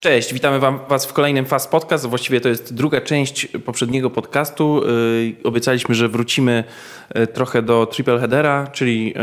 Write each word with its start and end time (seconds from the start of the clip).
Cześć, 0.00 0.34
witamy 0.34 0.58
wam, 0.58 0.80
Was 0.88 1.06
w 1.06 1.12
kolejnym 1.12 1.46
Fast 1.46 1.70
Podcast. 1.70 2.06
Właściwie 2.06 2.40
to 2.40 2.48
jest 2.48 2.74
druga 2.74 3.00
część 3.00 3.46
poprzedniego 3.46 4.10
podcastu. 4.10 4.82
Yy, 4.86 5.36
obiecaliśmy, 5.44 5.94
że 5.94 6.08
wrócimy 6.08 6.64
yy, 7.14 7.26
trochę 7.26 7.62
do 7.62 7.86
triple 7.86 8.18
headera, 8.18 8.66
czyli 8.66 9.14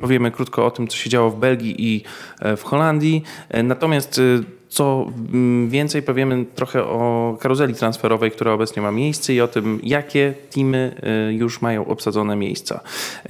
powiemy 0.00 0.30
krótko 0.30 0.66
o 0.66 0.70
tym, 0.70 0.88
co 0.88 0.96
się 0.96 1.10
działo 1.10 1.30
w 1.30 1.38
Belgii 1.38 1.74
i 1.78 2.04
yy, 2.44 2.56
w 2.56 2.62
Holandii. 2.62 3.22
Yy, 3.54 3.62
natomiast 3.62 4.18
yy, 4.18 4.44
co 4.72 5.06
mm, 5.32 5.68
więcej, 5.70 6.02
powiemy 6.02 6.44
trochę 6.54 6.84
o 6.84 7.36
karuzeli 7.40 7.74
transferowej, 7.74 8.30
która 8.30 8.52
obecnie 8.52 8.82
ma 8.82 8.92
miejsce 8.92 9.34
i 9.34 9.40
o 9.40 9.48
tym, 9.48 9.80
jakie 9.82 10.34
teamy 10.54 10.96
y, 11.28 11.32
już 11.32 11.62
mają 11.62 11.86
obsadzone 11.86 12.36
miejsca. 12.36 12.80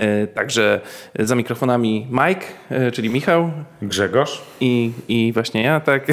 Y, 0.00 0.26
także 0.26 0.80
za 1.18 1.34
mikrofonami 1.34 2.06
Mike, 2.10 2.46
y, 2.88 2.92
czyli 2.92 3.10
Michał. 3.10 3.50
Grzegorz. 3.82 4.42
I, 4.60 4.92
i 5.08 5.32
właśnie 5.32 5.62
ja, 5.62 5.80
tak. 5.80 6.06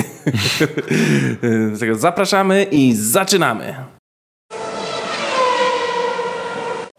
Zapraszamy 1.93 2.63
i 2.71 2.93
zaczynamy. 2.95 3.98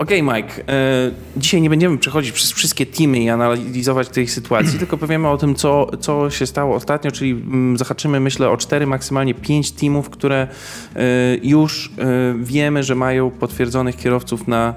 Okej, 0.01 0.21
okay, 0.21 0.37
Mike. 0.37 0.69
E, 0.69 1.11
dzisiaj 1.37 1.63
nie 1.63 1.71
będziemy 1.71 1.99
przechodzić 1.99 2.33
przez 2.33 2.53
wszystkie 2.53 2.87
teamy 2.87 3.19
i 3.19 3.29
analizować 3.29 4.09
tej 4.09 4.29
sytuacji, 4.29 4.79
tylko 4.81 4.97
powiemy 4.99 5.29
o 5.29 5.37
tym, 5.37 5.55
co, 5.55 5.91
co 6.01 6.31
się 6.31 6.47
stało 6.47 6.77
ostatnio, 6.77 7.11
czyli 7.11 7.31
mm, 7.31 7.77
zahaczymy, 7.77 8.21
myślę, 8.21 8.51
o 8.51 8.57
cztery, 8.57 8.87
maksymalnie 8.87 9.35
pięć 9.35 9.73
teamów, 9.73 10.11
które 10.11 10.49
e, 10.97 11.01
już 11.43 11.91
e, 11.99 12.35
wiemy, 12.39 12.83
że 12.83 12.95
mają 12.95 13.31
potwierdzonych 13.31 13.97
kierowców 13.97 14.49
na 14.49 14.75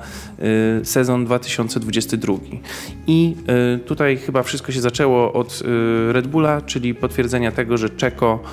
sezon 0.83 1.25
2022. 1.25 2.33
I 3.07 3.35
tutaj 3.85 4.17
chyba 4.17 4.43
wszystko 4.43 4.71
się 4.71 4.81
zaczęło 4.81 5.33
od 5.33 5.63
Red 6.11 6.27
Bulla, 6.27 6.61
czyli 6.61 6.95
potwierdzenia 6.95 7.51
tego, 7.51 7.77
że 7.77 7.89
Czeko 7.89 8.43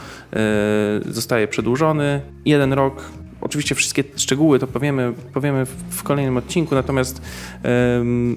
zostaje 1.06 1.48
przedłużony. 1.48 2.20
Jeden 2.44 2.72
rok 2.72 3.02
Oczywiście 3.40 3.74
wszystkie 3.74 4.04
szczegóły 4.16 4.58
to 4.58 4.66
powiemy, 4.66 5.12
powiemy 5.34 5.66
w 5.90 6.02
kolejnym 6.02 6.36
odcinku, 6.36 6.74
natomiast 6.74 7.22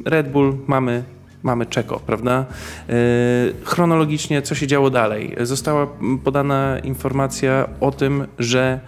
Red 0.06 0.32
Bull 0.32 0.58
mamy 0.68 1.04
mamy 1.44 1.66
Czeko, 1.66 2.00
prawda? 2.00 2.46
E, 2.90 2.94
chronologicznie, 3.64 4.42
co 4.42 4.56
się 4.56 4.68
działo 4.68 4.90
dalej? 4.90 5.36
Została 5.42 5.88
podana 6.24 6.80
informacja 6.80 7.70
o 7.80 7.92
tym, 7.92 8.28
że 8.40 8.80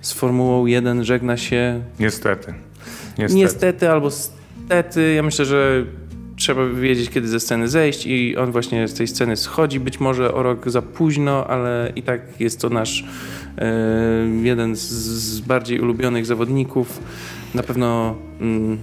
z 0.00 0.12
Formułą 0.12 0.66
1 0.66 1.04
żegna 1.04 1.36
się. 1.36 1.82
Niestety. 2.00 2.54
Niestety, 3.18 3.40
Niestety 3.40 3.90
albo 3.90 4.10
stety. 4.10 5.14
Ja 5.14 5.22
myślę, 5.22 5.44
że 5.44 5.84
trzeba 6.44 6.66
wiedzieć, 6.66 7.10
kiedy 7.10 7.28
ze 7.28 7.40
sceny 7.40 7.68
zejść, 7.68 8.06
i 8.06 8.36
on 8.36 8.52
właśnie 8.52 8.88
z 8.88 8.94
tej 8.94 9.08
sceny 9.08 9.36
schodzi. 9.36 9.80
Być 9.80 10.00
może 10.00 10.34
o 10.34 10.42
rok 10.42 10.70
za 10.70 10.82
późno, 10.82 11.46
ale 11.46 11.92
i 11.96 12.02
tak 12.02 12.40
jest 12.40 12.60
to 12.60 12.68
nasz 12.68 13.04
E, 13.58 13.72
jeden 14.42 14.76
z 14.76 15.40
bardziej 15.40 15.80
ulubionych 15.80 16.26
zawodników, 16.26 17.00
na 17.54 17.62
pewno, 17.62 18.16
mm, 18.40 18.78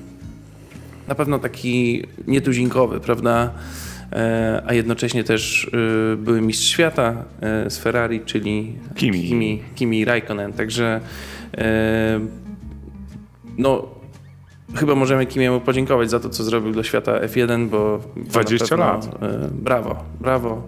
na 1.08 1.16
pewno 1.16 1.40
taki 1.40 2.04
nietuzinkowy, 2.28 3.00
prawda? 3.00 3.54
E, 4.12 4.64
a 4.66 4.74
jednocześnie 4.74 5.24
też 5.24 5.72
e, 6.14 6.18
były 6.18 6.42
mistrz 6.42 6.68
świata 6.68 7.24
z 7.68 7.78
Ferrari, 7.78 8.22
czyli 8.26 8.74
Kimi, 8.96 9.28
Kimi, 9.28 9.62
Kimi 9.76 10.06
Raikkonen. 10.06 10.54
Także 10.54 11.02
no, 13.58 13.88
chyba 14.76 14.96
możemy 14.96 15.26
Kimiemu 15.26 15.62
podziękować 15.62 16.10
za 16.10 16.20
to, 16.20 16.30
co 16.30 16.44
zrobił 16.44 16.72
dla 16.72 16.84
świata 16.84 17.20
F1, 17.20 17.70
bo 17.70 18.00
20 18.16 18.68
pewno, 18.68 18.86
lat. 18.86 19.08
Brawo, 19.52 20.04
brawo. 20.20 20.64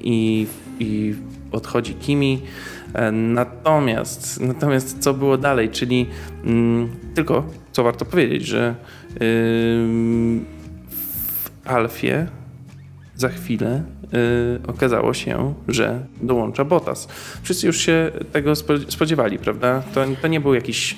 I, 0.00 0.46
I 0.80 1.14
odchodzi 1.52 1.94
Kimi. 1.94 2.42
E, 2.94 3.12
natomiast, 3.12 4.40
natomiast 4.40 4.98
co 4.98 5.14
było 5.14 5.38
dalej, 5.38 5.70
czyli 5.70 6.06
mm, 6.44 6.88
tylko 7.14 7.44
co 7.72 7.84
warto 7.84 8.04
powiedzieć, 8.04 8.46
że 8.46 8.74
yy, 9.10 9.18
w 10.90 11.50
Alfie 11.64 12.26
za 13.14 13.28
chwilę 13.28 13.82
yy, 14.12 14.60
okazało 14.66 15.14
się, 15.14 15.54
że 15.68 16.06
dołącza 16.22 16.64
Bottas. 16.64 17.08
Wszyscy 17.42 17.66
już 17.66 17.76
się 17.76 18.10
tego 18.32 18.52
spodziewali, 18.88 19.38
prawda? 19.38 19.82
To, 19.94 20.04
to 20.22 20.28
nie 20.28 20.40
był 20.40 20.54
jakiś 20.54 20.96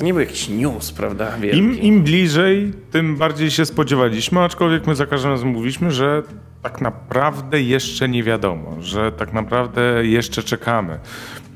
nie 0.00 0.12
był 0.12 0.20
jakiś 0.20 0.48
news, 0.48 0.92
prawda? 0.92 1.32
Im, 1.52 1.78
Im 1.78 2.02
bliżej, 2.02 2.72
tym 2.90 3.16
bardziej 3.16 3.50
się 3.50 3.66
spodziewaliśmy, 3.66 4.40
aczkolwiek 4.40 4.86
my 4.86 4.94
za 4.94 5.06
każdym 5.06 5.30
razem 5.30 5.48
mówiliśmy, 5.48 5.90
że 5.90 6.22
tak 6.62 6.80
naprawdę 6.80 7.62
jeszcze 7.62 8.08
nie 8.08 8.22
wiadomo, 8.22 8.76
że 8.80 9.12
tak 9.12 9.32
naprawdę 9.32 10.06
jeszcze 10.06 10.42
czekamy. 10.42 10.98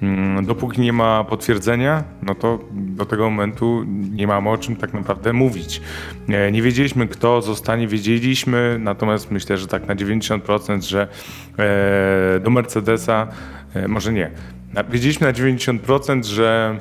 Mm, 0.03 0.47
dopóki 0.47 0.81
nie 0.81 0.93
ma 0.93 1.25
potwierdzenia, 1.25 2.05
no 2.23 2.35
to 2.35 2.59
do 2.73 3.07
tego 3.07 3.31
momentu 3.31 3.85
nie 4.11 4.27
mamy 4.27 4.51
o 4.51 4.59
czym 4.59 4.77
tak 4.77 4.95
naprawdę 4.95 5.33
mówić. 5.33 5.81
Nie 6.53 6.63
wiedzieliśmy, 6.63 7.09
kto 7.09 7.43
zostanie, 7.43 7.89
wiedzieliśmy, 7.89 8.77
natomiast 8.81 9.31
myślę, 9.31 9.57
że 9.57 9.67
tak 9.67 9.89
na 9.89 9.95
90%, 9.95 10.83
że 10.83 11.09
e, 11.59 12.41
do 12.41 12.51
Mercedesa, 12.51 13.29
e, 13.75 13.89
może 13.89 14.13
nie, 14.13 14.31
wiedzieliśmy 14.91 15.27
na 15.27 15.33
90%, 15.33 16.25
że 16.25 16.79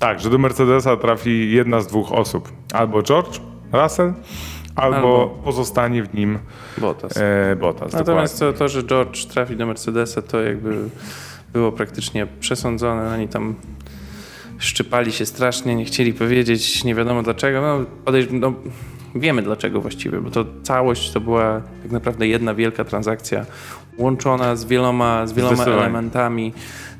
tak, 0.00 0.20
że 0.20 0.30
do 0.30 0.38
Mercedesa 0.38 0.96
trafi 0.96 1.52
jedna 1.52 1.80
z 1.80 1.86
dwóch 1.86 2.12
osób. 2.12 2.52
Albo 2.72 3.02
George 3.02 3.40
Russell, 3.72 4.12
albo, 4.76 4.96
albo 4.96 5.40
pozostanie 5.44 6.02
w 6.02 6.14
nim 6.14 6.38
Bottas. 6.78 7.16
E, 7.16 7.56
Bottas 7.56 7.92
Natomiast 7.92 8.38
to, 8.38 8.52
to, 8.52 8.68
że 8.68 8.82
George 8.82 9.24
trafi 9.24 9.56
do 9.56 9.66
Mercedesa, 9.66 10.22
to 10.22 10.40
jakby 10.40 10.88
było 11.52 11.72
praktycznie 11.72 12.26
przesądzone. 12.40 13.14
Oni 13.14 13.28
tam 13.28 13.54
szczypali 14.58 15.12
się 15.12 15.26
strasznie, 15.26 15.74
nie 15.74 15.84
chcieli 15.84 16.12
powiedzieć, 16.12 16.84
nie 16.84 16.94
wiadomo 16.94 17.22
dlaczego. 17.22 17.60
No, 17.60 17.84
podejrz- 18.04 18.32
no, 18.32 18.52
wiemy 19.14 19.42
dlaczego 19.42 19.80
właściwie, 19.80 20.20
bo 20.20 20.30
to 20.30 20.44
całość 20.62 21.10
to 21.10 21.20
była 21.20 21.62
tak 21.82 21.92
naprawdę 21.92 22.26
jedna 22.28 22.54
wielka 22.54 22.84
transakcja 22.84 23.46
łączona 23.98 24.56
z 24.56 24.64
wieloma, 24.64 25.26
z 25.26 25.32
wieloma 25.32 25.64
elementami. 25.64 26.52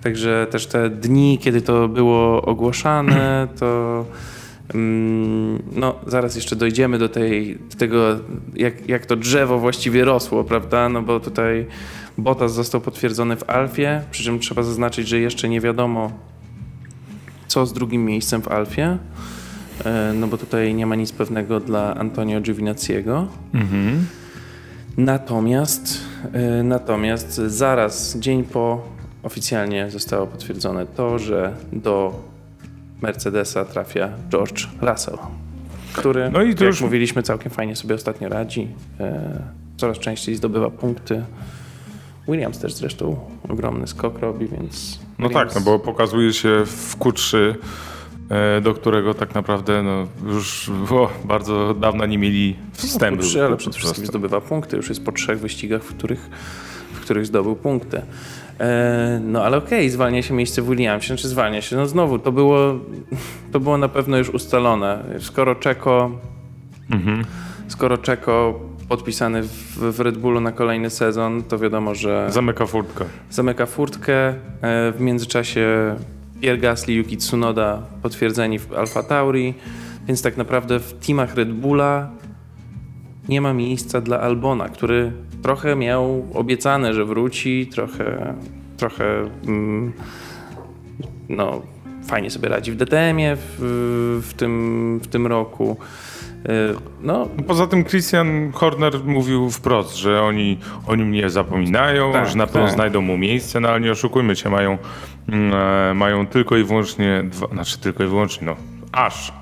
Także 0.03 0.47
też 0.51 0.67
te 0.67 0.91
dni, 0.91 1.39
kiedy 1.39 1.63
to 1.63 1.89
było 1.89 2.43
ogłaszane, 2.43 3.49
to 3.59 4.05
mm, 4.75 5.63
no, 5.73 5.95
zaraz 6.07 6.37
jeszcze 6.37 6.57
dojdziemy 6.57 6.99
do, 6.99 7.09
tej, 7.09 7.59
do 7.71 7.77
tego, 7.77 8.05
jak, 8.55 8.89
jak 8.89 9.07
to 9.07 9.17
drzewo 9.17 9.59
właściwie 9.59 10.05
rosło, 10.05 10.45
prawda? 10.45 10.89
No 10.89 11.03
bo 11.03 11.21
tutaj 11.21 11.67
Bottas 12.19 12.55
został 12.55 12.81
potwierdzony 12.81 13.37
w 13.37 13.51
Alfie, 13.51 14.03
przy 14.11 14.25
czym 14.25 14.39
trzeba 14.39 14.63
zaznaczyć, 14.63 15.09
że 15.09 15.19
jeszcze 15.19 15.49
nie 15.49 15.61
wiadomo, 15.61 16.13
co 17.47 17.67
z 17.67 17.73
drugim 17.73 18.05
miejscem 18.05 18.43
w 18.43 18.49
Alfie. 18.49 18.99
E, 19.85 20.13
no 20.15 20.27
bo 20.27 20.39
tutaj 20.39 20.75
nie 20.75 20.87
ma 20.87 20.95
nic 20.95 21.13
pewnego 21.13 21.61
dla 21.61 21.95
Antonio 21.95 22.41
Giovinazziego. 22.41 23.27
Mhm. 23.55 24.07
Natomiast, 24.97 26.01
natomiast 26.65 27.35
zaraz, 27.35 28.17
dzień 28.17 28.45
po 28.45 28.83
oficjalnie 29.23 29.91
zostało 29.91 30.27
potwierdzone 30.27 30.87
to, 30.87 31.19
że 31.19 31.55
do 31.73 32.15
Mercedesa 33.03 33.65
trafia 33.65 34.09
George 34.31 34.69
Russell, 34.81 35.19
który, 35.93 36.31
no 36.31 36.43
i 36.43 36.49
jak 36.49 36.61
już... 36.61 36.81
mówiliśmy, 36.81 37.23
całkiem 37.23 37.53
fajnie 37.53 37.77
sobie 37.77 37.95
ostatnio 37.95 38.29
radzi. 38.29 38.69
E, 39.01 39.43
coraz 39.77 39.99
częściej 39.99 40.37
zdobywa 40.37 40.71
punkty. 40.71 41.23
Williams 42.29 42.59
też 42.59 42.75
zresztą 42.75 43.17
ogromny 43.49 43.87
skok 43.87 44.19
robi, 44.19 44.49
więc... 44.49 45.01
No 45.19 45.29
Williams... 45.29 45.55
tak, 45.55 45.65
no 45.65 45.71
bo 45.71 45.79
pokazuje 45.79 46.33
się 46.33 46.63
w 46.67 46.97
Q3, 46.99 47.37
e, 47.39 47.55
do 48.63 48.75
którego 48.75 49.15
tak 49.15 49.35
naprawdę 49.35 49.83
no, 49.83 50.07
już 50.27 50.71
o, 50.91 51.11
bardzo 51.25 51.75
dawno 51.75 52.07
nie 52.07 52.19
mieli 52.19 52.57
wstępu. 52.73 53.25
No, 53.37 53.45
ale 53.45 53.57
przede 53.57 53.79
wszystkim 53.79 54.07
zdobywa 54.07 54.41
punkty. 54.41 54.77
Już 54.77 54.89
jest 54.89 55.05
po 55.05 55.13
trzech 55.13 55.41
wyścigach, 55.41 55.83
w 55.83 55.95
których, 55.95 56.31
w 56.93 57.01
których 57.01 57.27
zdobył 57.27 57.57
punkty. 57.57 58.03
E, 58.61 59.21
no 59.25 59.45
ale 59.45 59.57
okej, 59.57 59.79
okay, 59.79 59.91
zwalnia 59.91 60.23
się 60.23 60.35
miejsce 60.35 60.63
w 60.63 60.69
Williamsie, 60.69 61.07
czy 61.09 61.15
znaczy 61.15 61.29
zwalnia 61.29 61.63
się. 61.63 61.77
No 61.77 61.87
znowu, 61.87 62.19
to 62.19 62.33
było, 62.33 62.79
to 63.53 63.61
było 63.61 63.79
na 63.79 63.89
pewno 63.89 64.19
już 64.19 64.31
ustalone. 64.31 65.05
Skoro 65.21 65.55
Czeko, 65.55 66.11
mhm. 66.91 67.25
skoro 67.69 67.99
Czeko 67.99 68.61
podpisany 68.89 69.43
w, 69.43 69.79
w, 69.97 70.01
Red 70.01 70.19
Bullu 70.19 70.41
na 70.41 70.53
kolejny 70.53 70.91
sezon, 70.91 71.43
to 71.43 71.59
wiadomo, 71.59 71.95
że... 71.95 72.27
Zamyka 72.31 72.67
furtkę. 72.67 73.05
Zamyka 73.31 73.67
furtkę. 73.67 74.29
E, 74.29 74.35
w 74.93 75.01
międzyczasie 75.01 75.97
Pierre 76.41 76.59
Gasly, 76.59 76.95
Yuki 76.95 77.17
Tsunoda 77.17 77.83
potwierdzeni 78.03 78.59
w 78.59 78.73
Alfa 78.73 79.03
Tauri, 79.03 79.55
więc 80.07 80.23
tak 80.23 80.37
naprawdę 80.37 80.79
w 80.81 80.93
teamach 80.93 81.35
Red 81.35 81.53
Bulla 81.53 82.11
nie 83.29 83.41
ma 83.41 83.53
miejsca 83.53 84.01
dla 84.01 84.21
Albona, 84.21 84.69
który 84.69 85.13
trochę 85.43 85.77
miał 85.77 86.27
obiecane, 86.35 86.95
że 86.95 87.05
wróci, 87.05 87.67
trochę, 87.67 88.35
trochę 88.77 89.05
mm, 89.47 89.93
no, 91.29 91.63
fajnie 92.07 92.31
sobie 92.31 92.49
radzi 92.49 92.73
w 92.73 92.77
DTM-ie 92.77 93.37
w, 93.37 94.23
w, 94.29 94.35
tym, 94.35 95.01
w 95.03 95.07
tym 95.07 95.27
roku. 95.27 95.77
No, 97.03 97.29
Poza 97.47 97.67
tym 97.67 97.85
Christian 97.85 98.53
Horner 98.53 99.05
mówił 99.05 99.51
wprost, 99.51 99.97
że 99.97 100.23
oni 100.23 100.59
o 100.87 100.97
nim 100.97 101.13
nie 101.13 101.31
zapominają, 101.31 102.13
Tak, 102.13 102.29
że 102.29 102.37
na 102.37 102.47
pewno 102.47 102.67
tak. 102.67 102.75
znajdą 102.75 103.01
mu 103.01 103.19
miejsce, 103.19 103.61
no 103.61 103.69
ale 103.69 103.81
nie 103.81 103.91
oszukujmy 103.91 104.37
się, 104.37 104.51
mają, 104.51 104.79
mają 105.95 106.27
tylko 106.27 106.57
i 106.57 106.65
wyłącznie, 106.65 107.23
dwa, 107.25 107.47
znaczy 107.47 107.79
tylko 107.79 108.05
i 108.05 108.07
wyłącznie, 108.07 108.47
no 108.47 108.57
aż 108.93 109.33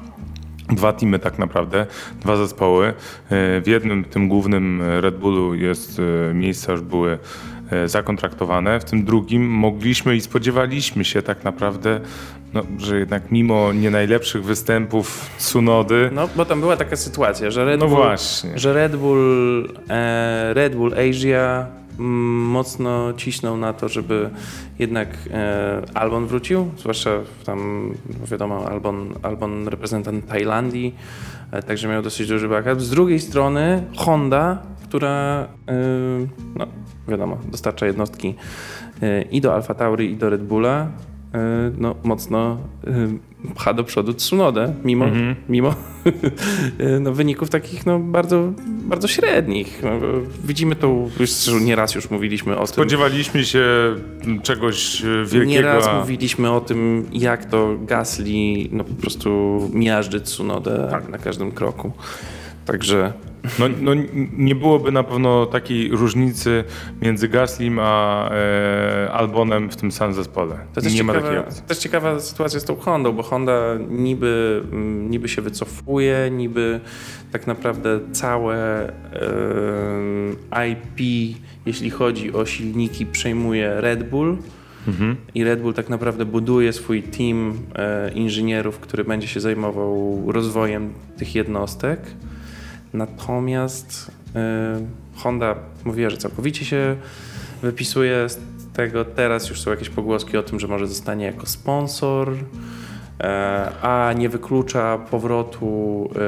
dwa 0.69 0.93
teamy 0.93 1.19
tak 1.19 1.38
naprawdę, 1.38 1.87
dwa 2.20 2.37
zespoły. 2.37 2.87
E, 2.88 2.94
W 3.61 3.67
jednym, 3.67 4.05
tym 4.05 4.29
głównym 4.29 4.82
e, 4.82 5.00
Red 5.00 5.19
Bullu 5.19 5.55
jest, 5.55 6.00
e, 6.31 6.35
miejsca 6.35 6.73
już 6.73 6.81
były 6.81 7.19
e, 7.70 7.88
zakontraktowane, 7.88 8.81
w 8.81 8.85
tym 8.85 9.05
drugim 9.05 9.50
mogliśmy 9.50 10.17
i 10.17 10.20
spodziewaliśmy 10.20 11.05
się 11.05 11.23
tak 11.23 11.44
naprawdę, 11.44 12.00
no, 12.55 12.62
że 12.79 12.99
jednak 12.99 13.31
mimo 13.31 13.73
nie 13.73 13.91
najlepszych 13.91 14.44
występów 14.44 15.31
Sunody, 15.38 16.11
no, 16.12 16.29
bo 16.37 16.44
tam 16.44 16.61
była 16.61 16.76
taka 16.76 16.96
sytuacja, 16.96 17.50
że 17.50 17.64
Red 17.64 17.81
no 17.81 17.87
Bull 17.88 17.96
właśnie. 17.96 18.58
że 18.58 18.73
Red 18.73 18.96
Bull, 18.96 19.69
e, 19.91 20.55
Red 20.55 20.76
Bull 20.76 20.93
Asia 20.94 21.67
mm, 21.67 21.77
mocno 21.98 23.12
cisnął 23.16 23.56
na 23.56 23.72
to, 23.72 23.88
żeby 23.88 24.30
jednak 24.78 25.08
e, 25.30 25.82
Albon 25.94 26.26
wrócił, 26.26 26.70
zwłaszcza 26.76 27.10
tam, 27.44 27.90
no 28.20 28.26
wiadomo, 28.26 28.68
Albon, 28.68 29.14
Albon 29.22 29.68
reprezentant 29.68 30.26
Tajlandii, 30.26 30.94
e, 31.50 31.62
także 31.62 31.88
miał 31.88 32.02
dosyć 32.02 32.28
duży 32.28 32.48
backup. 32.48 32.80
Z 32.80 32.90
drugiej 32.90 33.20
strony 33.20 33.84
Honda, 33.96 34.62
która, 34.82 35.48
e, 35.68 35.74
no 36.56 36.66
wiadomo, 37.08 37.38
dostarcza 37.50 37.86
jednostki 37.86 38.34
i 39.30 39.40
do 39.40 39.54
Alfa 39.54 39.74
Tauri, 39.74 40.12
i 40.12 40.16
do 40.16 40.30
Red 40.30 40.42
Bulla, 40.42 40.86
no 41.78 41.94
mocno 42.04 42.58
pcha 43.55 43.73
do 43.75 43.85
przodu 43.85 44.14
Tsunodę, 44.14 44.75
mimo, 44.85 45.05
Mhm. 45.05 45.35
mimo 45.49 45.75
no, 47.00 47.12
wyników 47.12 47.50
takich 47.50 47.87
no, 47.87 47.99
bardzo, 47.99 48.52
bardzo 48.67 49.08
średnich. 49.08 49.81
No, 49.85 49.90
widzimy 50.44 50.76
to, 50.76 50.94
już 51.20 51.31
nieraz 51.61 51.94
już 51.94 52.11
mówiliśmy 52.11 52.52
o 52.56 52.58
tym. 52.58 52.67
Spodziewaliśmy 52.67 53.44
się 53.44 53.64
czegoś 54.43 55.02
e, 55.05 55.05
wielkiego. 55.25 55.44
Nieraz 55.44 55.87
a- 55.87 56.00
mówiliśmy 56.00 56.50
o 56.50 56.61
tym, 56.61 57.06
jak 57.12 57.44
to 57.44 57.76
Gasly 57.82 58.69
no, 58.73 58.85
po 58.85 58.94
prostu 58.94 59.61
miażdży 59.73 60.20
Tsunodę 60.20 60.88
Tak. 60.91 61.08
na 61.08 61.19
każdym 61.19 61.52
kroku. 61.52 61.93
Także 62.67 63.12
No, 63.58 63.64
no, 63.81 63.93
nie 64.32 64.55
byłoby 64.55 64.93
na 64.93 65.02
pewno 65.02 65.46
takiej 65.46 65.88
różnicy 65.88 66.64
między 67.02 67.29
Gaslim 67.29 67.79
a 67.82 68.31
e, 68.31 69.12
Albonem 69.12 69.70
w 69.70 69.76
tym 69.76 69.93
samym 69.93 70.14
zespole. 70.14 70.58
to 70.75 70.81
też, 70.81 70.94
nie 70.94 71.05
ma 71.05 71.12
takiej 71.12 71.29
ciekawa, 71.29 71.49
opcji. 71.49 71.62
też 71.62 71.79
ciekawa 71.79 72.20
sytuacja 72.20 72.61
z 72.61 72.64
tą 72.64 72.76
Hondą, 72.76 73.12
bo 73.12 73.23
Honda 73.23 73.61
niby, 73.90 74.62
mm, 74.73 75.11
niby 75.11 75.29
się 75.29 75.43
wycofuje, 75.43 76.31
niby 76.31 76.81
tak 77.32 77.46
naprawdę 77.46 78.00
całe 78.12 78.88
e, 80.52 80.69
IP, 80.70 81.37
jeśli 81.67 81.91
chodzi 81.91 82.32
o 82.32 82.46
silniki, 82.46 83.06
przejmuje 83.06 83.81
Red 83.81 84.11
Bull. 84.11 84.37
Mhm. 84.88 85.17
I 85.34 85.44
Red 85.44 85.62
Bull 85.62 85.75
tak 85.75 85.88
naprawdę 85.88 86.25
buduje 86.25 86.73
swój 86.73 87.02
team 87.02 87.58
e, 87.75 88.11
inżynierów, 88.12 88.79
który 88.79 89.05
będzie 89.05 89.29
się 89.29 89.41
zajmował 89.41 90.23
rozwojem 90.32 90.93
tych 91.17 91.34
jednostek. 91.34 92.00
Natomiast 92.98 94.10
e, 94.36 94.80
Honda 95.14 95.54
mówiła, 95.84 96.10
że 96.10 96.16
całkowicie 96.16 96.64
się 96.64 96.96
wypisuje 97.62 98.28
z 98.28 98.38
tego. 98.72 99.04
Teraz 99.04 99.48
już 99.48 99.60
są 99.60 99.70
jakieś 99.70 99.88
pogłoski 99.88 100.36
o 100.36 100.42
tym, 100.42 100.60
że 100.60 100.68
może 100.68 100.86
zostanie 100.86 101.24
jako 101.24 101.46
sponsor, 101.46 102.34
a 103.82 104.12
nie 104.17 104.29
wyklucza 104.29 104.99
powrotu, 105.11 106.11
e, 106.17 106.20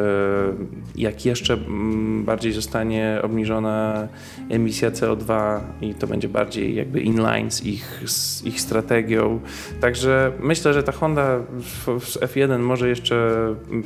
jak 0.96 1.26
jeszcze 1.26 1.54
mm, 1.54 2.24
bardziej 2.24 2.52
zostanie 2.52 3.18
obniżona 3.22 4.08
emisja 4.50 4.90
CO2 4.90 5.60
i 5.80 5.94
to 5.94 6.06
będzie 6.06 6.28
bardziej 6.28 6.74
jakby 6.74 7.00
inline 7.00 7.50
z 7.50 7.62
ich, 7.66 8.02
z 8.06 8.44
ich 8.44 8.60
strategią. 8.60 9.40
Także 9.80 10.32
myślę, 10.40 10.74
że 10.74 10.82
ta 10.82 10.92
Honda 10.92 11.38
w 11.84 11.86
F1 12.20 12.58
może 12.58 12.88
jeszcze, 12.88 13.30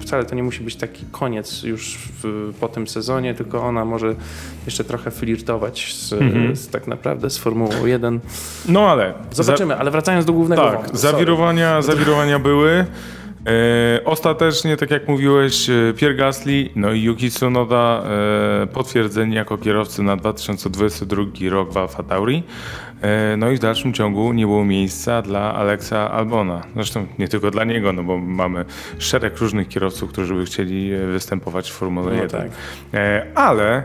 wcale 0.00 0.24
to 0.24 0.34
nie 0.34 0.42
musi 0.42 0.64
być 0.64 0.76
taki 0.76 1.04
koniec 1.12 1.62
już 1.62 1.98
w, 2.22 2.52
po 2.60 2.68
tym 2.68 2.86
sezonie, 2.88 3.34
tylko 3.34 3.62
ona 3.62 3.84
może 3.84 4.14
jeszcze 4.66 4.84
trochę 4.84 5.10
flirtować 5.10 5.94
z, 5.94 6.12
Mhm. 6.12 6.56
z 6.56 6.68
tak 6.68 6.86
naprawdę 6.86 7.30
z 7.30 7.38
Formułą 7.38 7.86
1. 7.86 8.20
No 8.68 8.90
ale. 8.90 9.14
Zobaczymy, 9.32 9.76
ale 9.76 9.90
wracając 9.90 10.24
do 10.24 10.32
głównego 10.32 10.62
Tak, 10.62 10.74
wątku. 10.76 10.96
zawirowania, 10.96 11.82
zawirowania 11.82 12.38
były. 12.38 12.84
E, 13.46 14.04
ostatecznie, 14.04 14.76
tak 14.76 14.90
jak 14.90 15.08
mówiłeś, 15.08 15.70
e, 15.70 15.92
Pierre 15.96 16.14
Gasly, 16.14 16.68
no 16.76 16.92
i 16.92 17.02
Yuki 17.02 17.30
Tsunoda 17.30 18.02
e, 18.62 18.66
potwierdzeni 18.66 19.34
jako 19.34 19.58
kierowcy 19.58 20.02
na 20.02 20.16
2022 20.16 21.50
rok 21.50 21.72
w 21.72 21.76
Alfa 21.76 22.02
Tauri. 22.02 22.42
No 23.36 23.50
i 23.50 23.56
w 23.56 23.58
dalszym 23.58 23.92
ciągu 23.92 24.32
nie 24.32 24.46
było 24.46 24.64
miejsca 24.64 25.22
dla 25.22 25.54
Alexa 25.54 26.10
Albona. 26.10 26.62
Zresztą 26.74 27.06
nie 27.18 27.28
tylko 27.28 27.50
dla 27.50 27.64
niego, 27.64 27.92
no 27.92 28.02
bo 28.02 28.18
mamy 28.18 28.64
szereg 28.98 29.38
różnych 29.38 29.68
kierowców, 29.68 30.10
którzy 30.12 30.34
by 30.34 30.44
chcieli 30.44 30.90
występować 31.12 31.70
w 31.70 31.74
Formule 31.74 32.06
No 32.16 32.22
1. 32.22 32.40
tak. 32.40 32.50
Ale, 33.34 33.82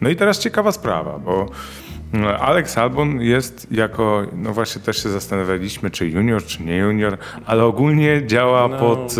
no 0.00 0.08
i 0.08 0.16
teraz 0.16 0.38
ciekawa 0.38 0.72
sprawa, 0.72 1.18
bo 1.18 1.50
Alex 2.22 2.78
Albon 2.78 3.20
jest 3.20 3.66
jako, 3.72 4.22
no 4.36 4.52
właśnie 4.52 4.82
też 4.82 5.02
się 5.02 5.08
zastanawialiśmy, 5.08 5.90
czy 5.90 6.08
junior, 6.08 6.44
czy 6.44 6.62
nie 6.62 6.76
junior, 6.76 7.16
ale 7.46 7.64
ogólnie 7.64 8.22
działa 8.26 8.68
No. 8.68 8.78
pod, 8.78 9.14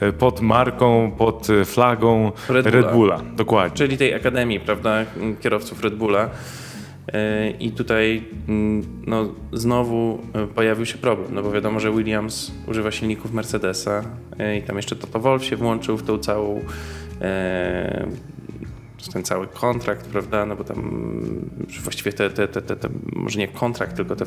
e, 0.00 0.12
pod 0.12 0.40
marką, 0.40 1.10
pod 1.18 1.50
e, 1.50 1.64
flagą 1.64 2.32
Red 2.48 2.66
Red 2.66 2.74
Bulla. 2.92 2.92
Bulla. 2.92 3.20
Dokładnie. 3.36 3.76
czyli 3.76 3.98
tej 3.98 4.14
akademii, 4.14 4.60
prawda, 4.60 5.04
kierowców 5.40 5.82
Red 5.84 5.94
Bulla. 5.94 6.30
E, 7.12 7.50
I 7.50 7.70
tutaj 7.72 8.22
mm, 8.48 8.82
no, 9.06 9.28
znowu 9.52 10.18
pojawił 10.54 10.86
się 10.86 10.98
problem, 10.98 11.34
no 11.34 11.42
bo 11.42 11.50
wiadomo, 11.50 11.80
że 11.80 11.90
Williams 11.92 12.52
używa 12.66 12.90
silników 12.90 13.32
Mercedesa 13.32 14.02
i 14.58 14.62
tam 14.62 14.76
jeszcze 14.76 14.96
Toto 14.96 15.20
Wolff 15.20 15.44
się 15.44 15.56
włączył 15.56 15.96
w 15.96 16.02
tą 16.02 16.18
całą 16.18 16.60
ten 19.12 19.24
cały 19.24 19.46
kontrakt, 19.46 20.06
prawda, 20.06 20.46
no 20.46 20.56
bo 20.56 20.64
tam 20.64 20.80
właściwie 21.82 22.12
te, 22.12 22.30
te, 22.30 22.48
te, 22.48 22.62
te, 22.62 22.76
te 22.76 22.88
może 23.12 23.38
nie 23.38 23.48
kontrakt, 23.48 23.96
tylko 23.96 24.16
te, 24.16 24.26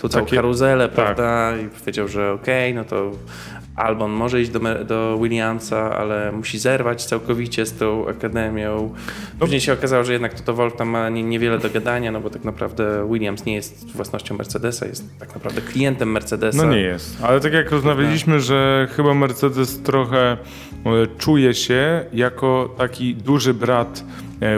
tą 0.00 0.08
całą 0.08 0.26
karuzelę, 0.26 0.88
tak. 0.88 0.94
prawda, 0.94 1.58
i 1.58 1.68
powiedział, 1.68 2.08
że 2.08 2.32
okej, 2.32 2.74
no 2.74 2.84
to 2.84 3.12
Albon 3.76 4.10
może 4.10 4.40
iść 4.42 4.50
do, 4.50 4.60
do 4.84 5.18
Williamsa, 5.22 5.96
ale 5.98 6.32
musi 6.32 6.58
zerwać 6.58 7.04
całkowicie 7.04 7.66
z 7.66 7.72
tą 7.72 8.08
akademią. 8.08 8.94
Później 9.38 9.60
się 9.60 9.72
okazało, 9.72 10.04
że 10.04 10.12
jednak 10.12 10.34
Toto 10.34 10.54
Wolff 10.54 10.76
tam 10.76 10.88
ma 10.88 11.08
nie, 11.08 11.22
niewiele 11.22 11.58
do 11.58 11.70
gadania, 11.70 12.12
no 12.12 12.20
bo 12.20 12.30
tak 12.30 12.44
naprawdę 12.44 13.08
Williams 13.12 13.44
nie 13.44 13.54
jest 13.54 13.92
własnością 13.92 14.36
Mercedesa, 14.36 14.86
jest 14.86 15.18
tak 15.18 15.34
naprawdę 15.34 15.60
klientem 15.60 16.10
Mercedesa. 16.10 16.66
No 16.66 16.72
nie 16.72 16.80
jest. 16.80 17.16
Ale 17.22 17.40
tak 17.40 17.52
jak 17.52 17.70
rozmawialiśmy, 17.70 18.40
że 18.40 18.88
chyba 18.96 19.14
Mercedes 19.14 19.82
trochę 19.82 20.32
e, 20.32 20.38
czuje 21.18 21.54
się 21.54 22.04
jako 22.12 22.74
taki 22.78 23.14
duży 23.14 23.54
brat 23.54 24.04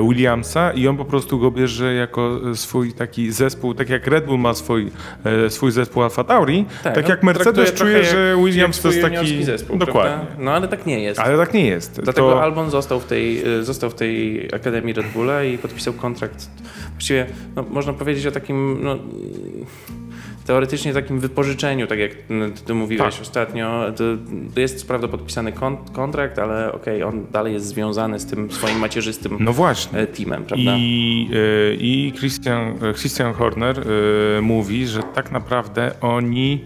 Williamsa 0.08 0.72
i 0.72 0.88
on 0.88 0.96
po 0.96 1.04
prostu 1.04 1.38
go 1.38 1.50
bierze 1.50 1.94
jako 1.94 2.40
e, 2.50 2.56
swój 2.56 2.92
taki 2.92 3.32
zespół, 3.32 3.74
tak 3.74 3.88
jak 3.88 4.06
Red 4.06 4.26
Bull 4.26 4.38
ma 4.38 4.54
swój, 4.54 4.90
e, 5.24 5.50
swój 5.50 5.70
zespół 5.70 6.02
Alfa 6.02 6.24
Tauri, 6.24 6.64
tak, 6.82 6.98
on 6.98 7.04
jak 7.08 7.22
Mercedes 7.22 7.72
czuje, 7.72 8.04
że 8.04 8.36
Williams 8.44 8.80
to 8.80 8.88
jest 8.88 9.02
taki... 9.02 9.44
zespół, 9.44 9.78
Dokładnie. 9.78 10.26
Prawda? 10.26 10.44
No 10.44 10.50
ale 10.50 10.68
tak 10.68 10.86
nie 10.86 11.00
jest. 11.00 11.20
Ale 11.20 11.38
tak 11.38 11.54
nie 11.54 11.66
jest. 11.66 12.00
Dlatego 12.00 12.30
to... 12.30 12.42
Albon 12.42 12.70
został 12.70 13.00
w, 13.00 13.04
tej, 13.04 13.44
został 13.62 13.90
w 13.90 13.94
tej 13.94 14.48
Akademii 14.54 14.94
Red 14.94 15.06
Bulla 15.06 15.44
i 15.44 15.58
podpisał 15.58 15.94
kontrakt. 15.94 16.48
Właściwie 16.90 17.26
no, 17.56 17.64
można 17.70 17.92
powiedzieć 17.92 18.26
o 18.26 18.30
takim 18.30 18.78
no, 18.82 18.98
teoretycznie 20.46 20.92
takim 20.92 21.20
wypożyczeniu, 21.20 21.86
tak 21.86 21.98
jak 21.98 22.10
mm, 22.30 22.52
ty, 22.52 22.74
mówiłeś 22.74 23.14
Tak. 23.14 23.22
ostatnio. 23.22 23.84
Jest 24.56 24.86
prawda 24.88 25.08
podpisany 25.08 25.52
kon, 25.52 25.76
kontrakt, 25.92 26.38
ale 26.38 26.72
okej, 26.72 27.02
on 27.02 27.26
dalej 27.32 27.52
jest 27.52 27.66
związany 27.66 28.20
z 28.20 28.26
tym 28.26 28.50
swoim 28.50 28.78
macierzystym 28.78 29.36
No 29.40 29.52
właśnie. 29.52 29.98
e, 29.98 30.06
teamem, 30.06 30.44
prawda? 30.44 30.76
I, 30.78 31.28
y, 31.32 31.76
i 31.80 32.12
Christian, 32.18 32.78
Christian 32.98 33.32
Horner 33.32 33.78
y, 34.38 34.42
mówi, 34.42 34.86
że 34.86 35.02
tak 35.02 35.32
naprawdę 35.32 35.92
oni 36.00 36.64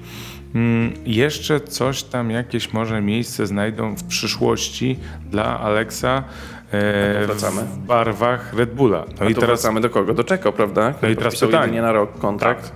mm, 0.54 0.92
jeszcze 1.06 1.60
coś 1.60 2.02
tam, 2.02 2.30
jakieś 2.30 2.72
może 2.72 3.00
miejsce 3.00 3.46
znajdą 3.46 3.94
w 3.96 4.04
przyszłości 4.04 4.96
dla 5.30 5.60
Alexa 5.60 6.24
e, 6.72 7.26
No 7.28 7.62
w 7.62 7.78
barwach 7.78 8.54
Red 8.54 8.74
Bulla. 8.74 9.04
No 9.20 9.26
A 9.26 9.28
i 9.28 9.34
teraz 9.34 9.48
wracamy 9.50 9.80
do 9.80 9.90
kogo? 9.90 10.14
Do 10.14 10.24
Czeko, 10.24 10.52
prawda? 10.52 10.92
Który 10.92 11.12
i 11.12 11.16
teraz 11.16 11.40
pytanie. 11.40 11.82
na 11.82 11.92
rok 11.92 12.18
kontrakt. 12.18 12.72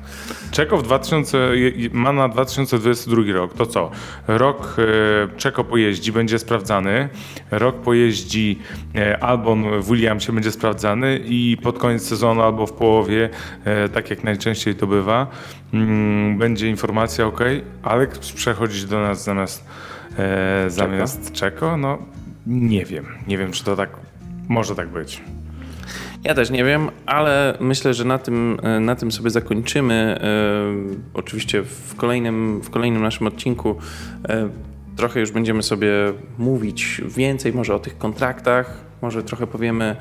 Czeko 0.50 0.76
w 0.76 0.82
2000, 0.82 1.38
je- 1.56 1.90
ma 1.92 2.12
na 2.12 2.28
2022 2.28 3.32
rok. 3.32 3.54
To 3.54 3.66
co? 3.66 3.90
Rok 4.28 4.76
e, 4.78 5.36
Czeko 5.36 5.64
pojeździ, 5.64 6.12
będzie 6.12 6.38
sprawdzany. 6.38 7.08
Rok 7.50 7.76
pojeździ 7.76 8.58
e, 8.94 9.22
Albon 9.24 9.80
w 9.80 9.86
Williamsie 9.90 10.32
będzie 10.32 10.50
sprawdzany 10.52 11.20
i 11.24 11.56
pod 11.62 11.78
koniec 11.78 12.02
sezonu 12.08 12.42
albo 12.42 12.66
w 12.66 12.72
połowie, 12.72 13.28
tak 13.94 14.10
jak 14.10 14.24
najczęściej 14.24 14.74
to 14.74 14.86
bywa, 14.86 15.26
mm, 15.74 16.38
będzie 16.38 16.68
informacja, 16.68 17.26
ok, 17.26 17.40
Alex 17.82 18.32
przechodzić 18.32 18.84
do 18.84 19.00
nas 19.00 19.24
zamiast, 19.24 19.64
zamiast 20.68 21.32
Czeko. 21.32 21.76
No, 21.76 21.98
nie 22.46 22.84
wiem. 22.84 23.06
Nie 23.26 23.38
wiem, 23.38 23.52
czy 23.52 23.64
to 23.64 23.76
tak 23.76 23.90
może 24.48 24.74
tak 24.74 24.88
być. 24.88 25.22
Ja 26.24 26.34
też 26.34 26.50
nie 26.50 26.64
wiem, 26.64 26.90
ale 27.06 27.56
myślę, 27.60 27.94
że 27.94 28.04
na 28.04 28.18
tym, 28.18 28.58
e, 28.62 28.80
na 28.80 28.96
tym 28.96 29.12
sobie 29.12 29.30
zakończymy. 29.30 29.94
E, 29.94 30.28
oczywiście 31.14 31.62
w 31.62 31.94
kolejnym, 31.96 32.60
w 32.60 32.70
kolejnym 32.70 33.02
naszym 33.02 33.26
odcinku 33.26 33.76
e, 34.28 34.48
trochę 34.96 35.20
już 35.20 35.32
będziemy 35.32 35.62
sobie 35.62 35.90
mówić 36.38 37.02
więcej 37.16 37.52
może 37.52 37.74
o 37.74 37.78
tych 37.78 37.98
kontraktach, 37.98 38.84
może 39.02 39.22
trochę 39.22 39.46
powiemy, 39.46 39.96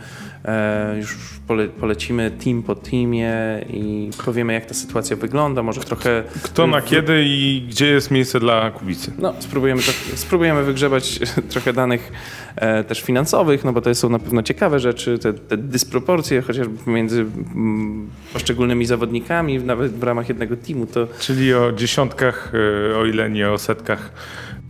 e, 0.45 0.97
już 0.97 1.17
pole, 1.47 1.67
polecimy 1.67 2.31
team 2.31 2.63
po 2.63 2.75
teamie 2.75 3.31
i 3.69 4.09
powiemy, 4.25 4.53
jak 4.53 4.65
ta 4.65 4.73
sytuacja 4.73 5.15
wygląda. 5.15 5.63
Może 5.63 5.81
trochę. 5.81 6.23
Kto 6.43 6.67
na 6.67 6.81
kiedy 6.81 7.23
i 7.25 7.65
gdzie 7.69 7.87
jest 7.87 8.11
miejsce 8.11 8.39
dla 8.39 8.71
Kubicy? 8.71 9.11
No, 9.19 9.33
spróbujemy, 9.39 9.81
spróbujemy 10.15 10.63
wygrzebać 10.63 11.19
trochę 11.51 11.73
danych 11.73 12.11
e, 12.55 12.83
też 12.83 13.01
finansowych, 13.01 13.63
no 13.65 13.73
bo 13.73 13.81
to 13.81 13.95
są 13.95 14.09
na 14.09 14.19
pewno 14.19 14.43
ciekawe 14.43 14.79
rzeczy, 14.79 15.19
te, 15.19 15.33
te 15.33 15.57
dysproporcje 15.57 16.41
chociażby 16.41 16.77
pomiędzy 16.77 17.21
mm, 17.21 18.09
poszczególnymi 18.33 18.85
zawodnikami, 18.85 19.59
nawet 19.59 19.91
w 19.91 20.03
ramach 20.03 20.29
jednego 20.29 20.55
teamu. 20.57 20.85
To 20.85 21.07
Czyli 21.19 21.53
o 21.53 21.71
dziesiątkach, 21.71 22.51
e, 22.93 22.97
o 22.97 23.05
ile 23.05 23.29
nie 23.29 23.49
o 23.49 23.57
setkach 23.57 24.11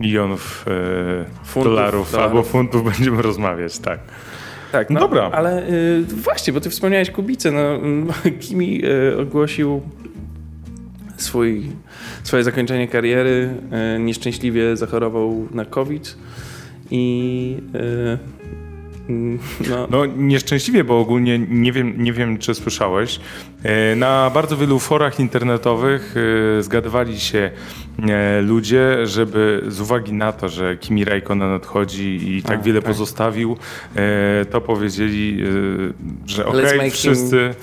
milionów 0.00 0.64
e, 0.68 1.44
Funtów, 1.44 1.72
dolarów, 1.72 2.12
dolarów. 2.12 2.30
albo 2.32 2.42
funtów 2.42 2.84
będziemy 2.92 3.22
rozmawiać, 3.22 3.78
tak. 3.78 4.00
Tak, 4.72 4.90
No 4.90 5.00
dobra. 5.00 5.30
Ale 5.32 5.68
y, 5.68 6.04
właśnie, 6.08 6.52
bo 6.52 6.60
ty 6.60 6.70
wspomniałeś 6.70 7.10
Kubicę, 7.10 7.50
no, 7.52 7.74
mm, 7.74 8.08
Kimi 8.40 8.84
y, 8.84 9.18
ogłosił 9.20 9.80
swój, 11.16 11.62
swoje 12.22 12.44
zakończenie 12.44 12.88
kariery, 12.88 13.54
y, 13.96 14.00
nieszczęśliwie 14.00 14.76
zachorował 14.76 15.48
na 15.50 15.64
COVID 15.64 16.16
i 16.90 17.56
mm, 19.08 19.38
no, 19.70 19.86
No 19.90 20.06
nieszczęśliwie, 20.06 20.84
bo 20.84 21.00
ogólnie 21.00 21.38
nie 21.38 21.72
wiem, 21.72 22.02
nie 22.04 22.12
wiem 22.12 22.38
czy 22.38 22.54
słyszałeś. 22.54 23.20
E, 23.62 23.96
Na 23.96 24.30
bardzo 24.34 24.56
wielu 24.56 24.78
forach 24.78 25.20
internetowych 25.20 26.14
e, 26.58 26.62
zgadywali 26.62 27.20
się 27.20 27.50
e, 28.08 28.40
ludzie, 28.40 29.06
żeby 29.06 29.62
z 29.68 29.80
uwagi 29.80 30.12
na 30.12 30.32
to, 30.32 30.48
że 30.48 30.76
Kimi 30.76 31.04
Raikkonen 31.04 31.52
odchodzi 31.52 32.36
i 32.36 32.42
tak 32.42 32.60
A, 32.60 32.62
wiele 32.62 32.80
tak. 32.80 32.88
pozostawił, 32.88 33.56
to 34.50 34.60
powiedzieli, 34.60 35.44
że 36.26 36.46
okej, 36.46 36.80
him 36.80 36.90
wszyscy... 36.90 37.54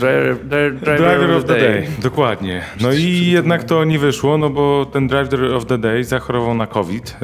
driver, 0.00 0.74
driver, 0.74 1.30
of 1.30 1.44
the 1.44 1.58
day. 1.60 1.86
Dokładnie. 2.02 2.62
No 2.80 2.92
i 2.92 3.26
jednak 3.26 3.64
to 3.64 3.84
nie 3.84 3.98
wyszło, 3.98 4.38
no 4.38 4.50
bo 4.50 4.86
ten 4.92 5.08
Driver 5.08 5.54
of 5.54 5.66
the 5.66 5.78
Day 5.78 6.04
zachorował 6.04 6.54
na 6.54 6.66
COVID, 6.66 7.16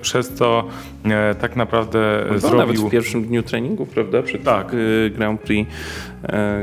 przez 0.00 0.28
co 0.34 0.64
tak 1.40 1.56
naprawdę 1.56 2.24
Był 2.28 2.38
zrobił... 2.38 2.58
nawet 2.58 2.78
w 2.78 2.90
pierwszym 2.90 3.24
dniu 3.24 3.42
treningu, 3.42 3.86
prawda? 3.86 4.22
Przed 4.22 4.42
Tak. 4.42 4.74
y, 4.74 5.10
Grand 5.16 5.40
Prix, 5.40 5.70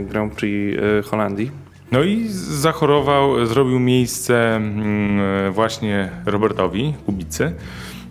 Grand 0.10 0.34
Prix 0.34 0.80
y, 1.00 1.04
Holandii. 1.04 1.52
No 1.92 2.04
i 2.04 2.28
zachorował, 2.28 3.46
zrobił 3.46 3.80
miejsce 3.80 4.56
mm, 4.56 5.54
właśnie 5.54 6.10
Robertowi 6.26 6.94
Kubicy. 7.06 7.54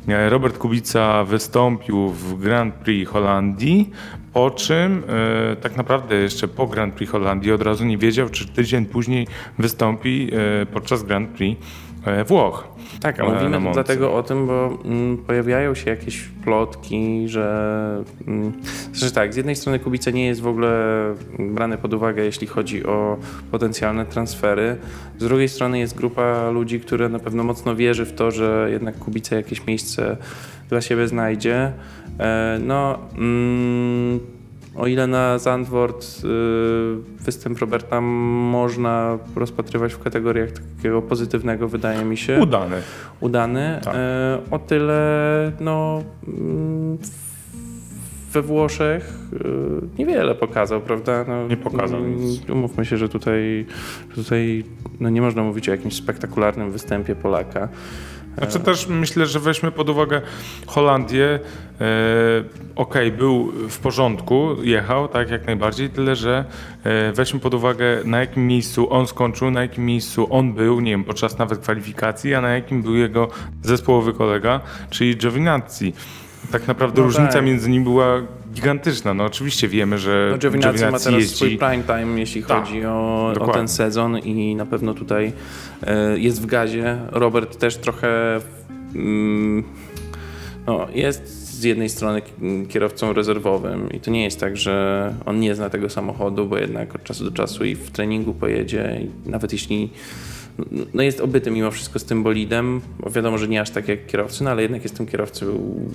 E, 0.09 0.31
Robert 0.31 0.59
Kubica 0.59 1.25
wystąpił 1.25 2.09
w 2.09 2.41
Grand 2.41 2.75
Prix 2.75 3.11
Holandii, 3.11 3.91
po 4.33 4.51
czym 4.51 5.03
e, 5.09 5.57
tak 5.57 5.77
naprawdę 5.77 6.17
jeszcze 6.17 6.49
po 6.49 6.67
Grand 6.67 6.95
Prix 6.95 7.13
Holandii 7.13 7.53
od 7.53 7.63
razu 7.63 7.85
nie 7.85 7.99
wiedział, 7.99 8.29
czy 8.29 8.49
tydzień 8.49 8.87
później 8.87 9.27
wystąpi 9.59 10.31
e, 10.33 10.67
podczas 10.67 11.03
Grand 11.03 11.31
Prix 11.31 11.61
e, 11.61 11.65
Włoch. 12.27 12.69
Tak, 13.01 13.21
a 13.21 13.23
E, 13.23 13.29
na 13.29 13.35
mówimy 13.35 13.61
Moncy. 13.61 13.75
dlatego 13.75 14.15
o 14.15 14.23
tym, 14.23 14.47
bo 14.47 14.79
mm, 14.85 15.19
pojawiają 15.19 15.75
się 15.75 15.91
jakieś 15.91 16.29
plotki, 16.45 17.29
że. 17.29 18.05
Mm, 18.27 18.53
znaczy 18.93 19.15
tak, 19.15 19.35
z 19.35 19.37
jednej 19.37 19.57
strony 19.57 19.79
Kubica 19.79 20.11
nie 20.11 20.27
jest 20.27 20.41
w 20.41 20.47
ogóle 20.47 20.71
brany 21.39 21.79
pod 21.79 21.95
uwagę, 21.95 22.25
jeśli 22.25 22.47
chodzi 22.47 22.87
o 22.87 23.17
potencjalne 23.51 24.07
transfery. 24.07 24.77
Z 25.19 25.25
drugiej 25.25 25.49
strony 25.49 25.79
jest 25.79 25.97
grupa 25.97 26.51
ludzi, 26.51 26.81
które 26.81 27.09
na 27.09 27.19
pewno 27.19 27.45
mocno 27.45 27.77
wierzy 27.77 28.05
w 28.05 28.13
to, 28.13 28.31
że 28.31 28.69
jednak 28.73 28.99
Kubica 28.99 29.37
jakieś 29.37 29.67
miejsce 29.67 30.17
dla 30.69 30.81
siebie 30.81 31.09
znajdzie. 31.09 31.73
E, 32.21 32.59
no. 32.63 32.99
Mm, 33.19 34.21
o 34.77 34.87
ile 34.87 35.07
na 35.07 35.39
Zandvoort 35.39 36.07
y, 36.25 37.25
występ 37.25 37.59
Roberta 37.59 38.01
można 38.01 39.19
rozpatrywać 39.37 39.95
w 39.95 39.99
kategoriach 39.99 40.51
takiego 40.77 41.03
pozytywnego, 41.03 41.69
wydaje 41.69 42.05
mi 42.05 42.17
się 42.17 42.41
Udany. 42.41 42.77
udany. 43.21 43.81
Tak. 43.85 43.95
E, 43.97 44.39
o 44.51 44.59
tyle 44.59 45.53
no, 45.61 46.03
mm, 46.29 46.99
we 48.33 48.43
Włoszech 48.43 49.15
e, 49.33 49.39
niewiele 49.99 50.35
pokazał, 50.35 50.81
prawda? 50.81 51.25
No, 51.29 51.49
Nie 51.49 51.57
pokazał 51.57 51.99
mm, 51.99 52.17
nic. 52.17 52.51
Umówmy 52.51 52.85
się, 52.85 52.97
że 52.97 53.09
tutaj, 53.09 53.67
tutaj 54.15 54.65
no, 55.01 55.11
nie 55.11 55.23
można 55.23 55.43
mówić 55.43 55.69
o 55.69 55.73
jakimś 55.73 55.95
spektakularnym 55.95 56.71
występie 56.71 57.15
Polaka. 57.15 57.69
Znaczy 58.39 58.61
też 58.61 58.87
myślę, 58.87 59.27
że 59.27 59.41
weźmy 59.41 59.73
pod 59.73 59.89
uwagę 59.89 60.23
Holandię. 60.67 61.41
E, 61.81 62.63
Okej, 62.77 63.13
był 63.13 63.53
w 63.69 63.79
porządku, 63.79 64.57
jechał, 64.63 65.09
tak, 65.09 65.31
jak 65.31 65.47
najbardziej, 65.47 65.91
tyle 65.91 66.17
że 66.17 66.45
e, 66.85 67.13
weźmy 67.13 67.41
pod 67.41 67.55
uwagę 67.55 67.85
na 68.05 68.21
jakim 68.21 68.47
miejscu 68.47 68.93
on 68.93 69.07
skończył, 69.07 69.51
na 69.51 69.63
jakim 69.63 69.87
miejscu 69.87 70.35
on 70.35 70.53
był, 70.53 70.81
nie 70.81 70.91
wiem, 70.91 71.05
podczas 71.05 71.39
nawet 71.39 71.59
kwalifikacji, 71.59 72.35
a 72.35 72.41
na 72.41 72.51
jakim 72.51 72.83
był 72.83 72.97
jego 72.97 73.29
zespołowy 73.63 74.13
kolega, 74.13 74.61
czyli 74.91 75.17
Giovinazzi. 75.17 75.93
Tak 76.51 76.69
naprawdę 76.69 77.01
No 77.01 77.07
różnica 77.07 77.33
tak. 77.33 77.45
między 77.45 77.71
nimi 77.71 77.85
była 77.85 78.23
gigantyczna. 78.55 79.15
No 79.15 79.25
oczywiście 79.25 79.69
wiemy, 79.69 79.99
że 79.99 80.29
No, 80.33 80.39
Giovinazzi 80.39 80.85
ma 80.85 80.99
teraz 80.99 81.07
jeździ... 81.07 81.35
swój 81.37 81.59
prime 81.59 81.83
time, 81.83 82.21
jeśli 82.21 82.43
Tak, 82.45 82.65
chodzi 82.65 82.85
o, 82.87 83.33
o 83.41 83.49
ten 83.53 83.69
sezon 83.69 84.19
i 84.19 84.55
na 84.55 84.67
pewno 84.67 84.95
tutaj 84.95 85.33
e, 85.83 86.19
jest 86.19 86.43
w 86.43 86.47
gazie. 86.47 86.99
Robert 87.11 87.59
też 87.59 87.77
trochę 87.77 88.41
mm, 88.95 89.65
no, 90.67 90.87
jest 90.95 91.53
z 91.61 91.65
jednej 91.65 91.89
strony 91.89 92.23
k- 92.23 92.29
kierowcą 92.69 93.13
rezerwowym 93.13 93.91
i 93.93 94.01
to 94.01 94.11
nie 94.11 94.25
jest 94.25 94.41
tak, 94.41 94.57
że 94.57 95.15
on 95.27 95.41
nie 95.41 95.55
zna 95.55 95.71
tego 95.71 95.89
samochodu, 95.91 96.47
bo 96.47 96.59
jednak 96.59 96.95
od 96.95 97.05
czasu 97.05 97.25
do 97.25 97.31
czasu 97.31 97.65
i 97.65 97.75
w 97.75 97.91
treningu 97.91 98.35
pojedzie 98.35 99.01
i 99.27 99.31
nawet 99.31 99.53
jeśli 99.53 99.91
no 100.95 101.03
jest 101.03 101.21
obyty 101.21 101.51
mimo 101.51 101.71
wszystko 101.71 101.99
z 101.99 102.05
tym 102.05 102.23
bolidem, 102.23 102.81
bo 103.01 103.11
wiadomo, 103.11 103.39
że 103.39 103.49
nie 103.49 103.61
aż 103.61 103.71
tak 103.71 103.89
jak 103.89 104.07
kierowcy, 104.07 104.45
no 104.45 104.51
ale 104.51 104.63
jednak 104.63 104.83
jest 104.83 104.97
tym 104.97 105.07
kierowcą, 105.07 105.47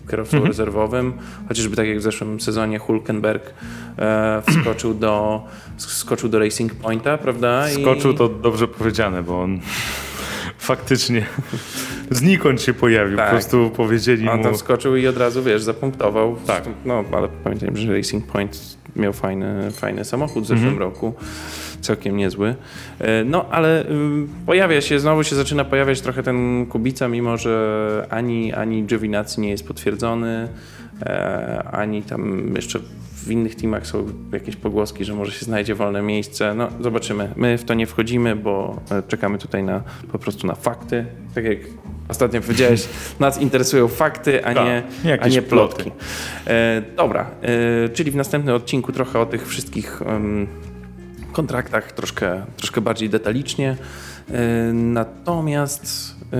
kierowcą 0.09 0.37
Mhm. 0.37 0.47
rezerwowym, 0.51 1.13
chociażby 1.47 1.75
tak 1.75 1.87
jak 1.87 1.97
w 1.97 2.01
zeszłym 2.01 2.39
sezonie 2.39 2.79
Hulkenberg 2.79 3.53
e, 3.99 4.41
wskoczył 4.49 4.93
do 4.93 5.43
skoczył 5.77 6.29
do 6.29 6.39
Racing 6.39 6.75
Pointa, 6.75 7.17
prawda? 7.17 7.71
I- 7.71 7.81
Skoczył 7.81 8.13
to 8.13 8.29
dobrze 8.29 8.67
powiedziane, 8.67 9.23
bo 9.23 9.41
on 9.41 9.59
faktycznie 10.57 11.25
znikąd 12.11 12.61
się 12.61 12.73
pojawił. 12.73 13.17
Tak. 13.17 13.25
Po 13.25 13.31
prostu 13.31 13.71
powiedzieli 13.75 14.29
On 14.29 14.37
mu... 14.37 14.43
tam 14.43 14.57
skoczył 14.57 14.95
i 14.95 15.07
od 15.07 15.17
razu, 15.17 15.43
wiesz, 15.43 15.61
zapunktował. 15.61 16.35
Tak. 16.47 16.63
No, 16.85 17.03
ale 17.11 17.27
pamiętajmy, 17.43 17.77
że 17.77 17.93
Racing 17.93 18.25
Point 18.25 18.77
miał 18.95 19.13
fajny, 19.13 19.71
fajny 19.71 20.05
samochód 20.05 20.43
w 20.43 20.47
zeszłym 20.47 20.69
Mhm. 20.69 20.79
roku. 20.81 21.13
Całkiem 21.88 22.17
niezły. 22.17 22.56
E, 23.00 23.24
No, 23.24 23.46
ale 23.51 23.82
y, 23.82 23.86
pojawia 24.46 24.82
się, 24.82 25.00
znowu 25.00 25.24
się 25.24 25.36
zaczyna 25.36 25.65
pojawiać 25.65 26.01
trochę 26.01 26.24
ten 26.24 26.65
Kubica, 26.65 27.08
mimo 27.08 27.38
że 27.38 28.06
ani, 28.10 28.53
ani 28.53 28.84
Giovinazzi 28.84 29.41
nie 29.41 29.50
jest 29.50 29.67
potwierdzony, 29.67 30.48
e, 31.01 31.63
ani 31.72 32.03
tam 32.03 32.51
jeszcze 32.56 32.79
w 33.15 33.32
innych 33.32 33.56
teamach 33.56 33.88
są 33.88 34.06
jakieś 34.32 34.56
pogłoski, 34.56 35.06
że 35.06 35.13
może 35.13 35.32
się 35.32 35.46
znajdzie 35.46 35.75
wolne 35.75 36.01
miejsce. 36.01 36.53
No, 36.56 36.67
zobaczymy. 36.82 37.29
My 37.36 37.58
w 37.58 37.63
to 37.63 37.74
nie 37.74 37.88
wchodzimy, 37.88 38.36
bo 38.36 38.82
e, 38.91 39.03
czekamy 39.08 39.38
tutaj 39.38 39.63
na, 39.63 39.82
po 40.12 40.20
prostu 40.20 40.48
na 40.48 40.56
fakty. 40.56 41.06
Tak 41.36 41.46
jak 41.46 41.58
ostatnio 42.10 42.41
powiedziałeś, 42.41 42.88
nas 43.20 43.41
interesują 43.41 43.88
fakty, 43.88 44.46
a 44.46 44.53
Tak, 44.53 44.65
nie, 44.65 44.84
nie 45.06 45.22
a 45.22 45.27
nie 45.27 45.41
ploty. 45.41 45.75
plotki. 45.75 45.91
E, 46.48 46.82
dobra, 46.98 47.25
e, 47.86 47.89
czyli 47.89 48.12
w 48.12 48.15
następnym 48.15 48.56
odcinku 48.56 48.91
trochę 48.91 49.20
o 49.20 49.25
tych 49.25 49.48
wszystkich 49.48 50.01
em, 50.01 50.48
kontraktach, 51.38 51.91
troszkę, 51.91 52.46
troszkę 52.58 52.82
bardziej 52.82 53.10
detalicznie. 53.10 53.77
E, 54.32 54.74
natomiast 54.74 56.15
e, 56.34 56.38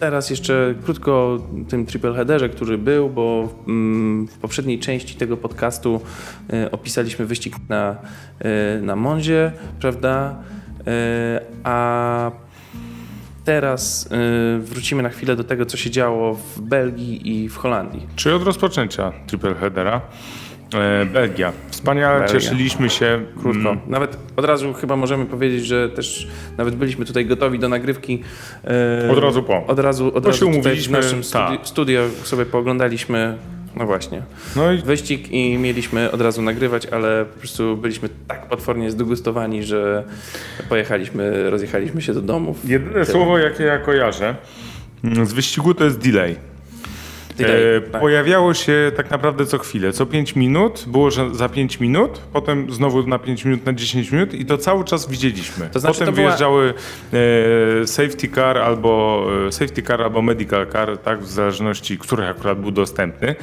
teraz 0.00 0.30
jeszcze 0.30 0.74
krótko 0.84 1.12
o 1.12 1.40
tym 1.68 1.86
triple 1.86 2.14
headerze, 2.14 2.48
który 2.48 2.78
był, 2.78 3.10
bo 3.10 3.54
mm, 3.68 4.26
w 4.26 4.38
poprzedniej 4.38 4.78
części 4.78 5.14
tego 5.14 5.36
podcastu 5.36 6.00
e, 6.52 6.70
opisaliśmy 6.70 7.26
wyścig 7.26 7.56
na, 7.68 7.96
na 8.82 8.96
Monzie, 8.96 9.52
prawda? 9.80 10.36
A 11.64 12.30
teraz 13.44 14.08
wrócimy 14.58 15.02
na 15.02 15.08
chwilę 15.08 15.36
do 15.36 15.44
tego, 15.44 15.66
co 15.66 15.76
się 15.76 15.90
działo 15.90 16.34
w 16.34 16.60
Belgii 16.60 17.44
i 17.44 17.48
w 17.48 17.56
Holandii. 17.56 18.06
Czy 18.16 18.34
od 18.34 18.42
rozpoczęcia 18.42 19.12
triple 19.26 19.54
headera? 19.54 20.00
E, 20.74 21.06
Belgia. 21.06 21.52
Wspaniale 21.70 22.18
Belgia. 22.20 22.40
cieszyliśmy 22.40 22.90
się. 22.90 23.20
Krótko. 23.40 23.70
Mm, 23.70 23.78
Nawet 23.86 24.16
od 24.36 24.44
razu 24.44 24.72
chyba 24.72 24.96
możemy 24.96 25.26
powiedzieć, 25.26 25.66
że 25.66 25.88
też 25.88 26.28
nawet 26.58 26.74
byliśmy 26.74 27.04
tutaj 27.04 27.26
gotowi 27.26 27.58
do 27.58 27.68
nagrywki. 27.68 28.22
E, 29.04 29.10
Od 29.10 29.18
razu 29.18 29.42
po. 29.42 29.66
Od 29.66 29.78
razu, 29.78 30.06
od 30.14 30.22
Bo 30.24 30.28
razu 30.30 30.52
się 30.52 30.62
w 30.62 30.90
naszym 30.90 31.20
studi- 31.20 31.32
tak. 31.58 31.66
studio 31.66 32.00
sobie 32.22 32.46
pooglądaliśmy 32.46 33.36
No 33.76 33.86
właśnie. 33.86 34.22
No 34.56 34.72
i 34.72 34.78
Wyścig 34.78 35.28
i 35.32 35.58
mieliśmy 35.58 36.10
od 36.10 36.20
razu 36.20 36.42
nagrywać, 36.42 36.86
ale 36.86 37.24
po 37.24 37.38
prostu 37.38 37.76
byliśmy 37.76 38.08
tak 38.28 38.46
potwornie 38.48 38.90
zdegustowani, 38.90 39.62
że 39.64 40.04
pojechaliśmy, 40.68 41.50
rozjechaliśmy 41.50 42.02
się 42.02 42.14
do 42.14 42.20
domów. 42.22 42.68
jedyne 42.68 42.92
Tyle. 42.92 43.06
słowo, 43.06 43.38
jakie 43.38 43.64
ja 43.64 43.78
kojarzę 43.78 44.34
mm, 45.04 45.26
z 45.26 45.32
wyścigu, 45.32 45.74
to 45.74 45.84
jest 45.84 45.98
delay. 45.98 46.36
E. 47.40 47.80
Pojawiało 48.00 48.54
się 48.54 48.92
tak 48.96 49.10
naprawdę 49.10 49.46
co 49.46 49.58
chwilę, 49.58 49.92
co 49.92 50.06
5 50.06 50.36
minut, 50.36 50.84
było 50.86 51.10
że 51.10 51.34
za 51.34 51.48
5 51.48 51.80
minut, 51.80 52.20
potem 52.32 52.72
znowu 52.72 53.06
na 53.06 53.18
5 53.18 53.44
minut, 53.44 53.66
na 53.66 53.72
10 53.72 54.12
minut 54.12 54.34
i 54.34 54.46
to 54.46 54.58
cały 54.58 54.84
czas 54.84 55.08
widzieliśmy. 55.08 55.68
To 55.72 55.80
znaczy, 55.80 55.98
potem 55.98 56.06
to 56.06 56.12
była- 56.12 56.26
wyjeżdżały 56.26 56.74
e, 57.82 57.86
safety 57.86 58.28
car 58.28 58.58
albo 58.58 59.24
e, 59.48 59.52
safety 59.52 59.82
car 59.82 60.02
albo 60.02 60.22
medical 60.22 60.66
car, 60.72 60.98
tak, 60.98 61.20
w 61.22 61.26
zależności, 61.30 61.98
który 61.98 62.26
akurat 62.26 62.60
był 62.60 62.70
dostępny. 62.70 63.28
E, 63.28 63.34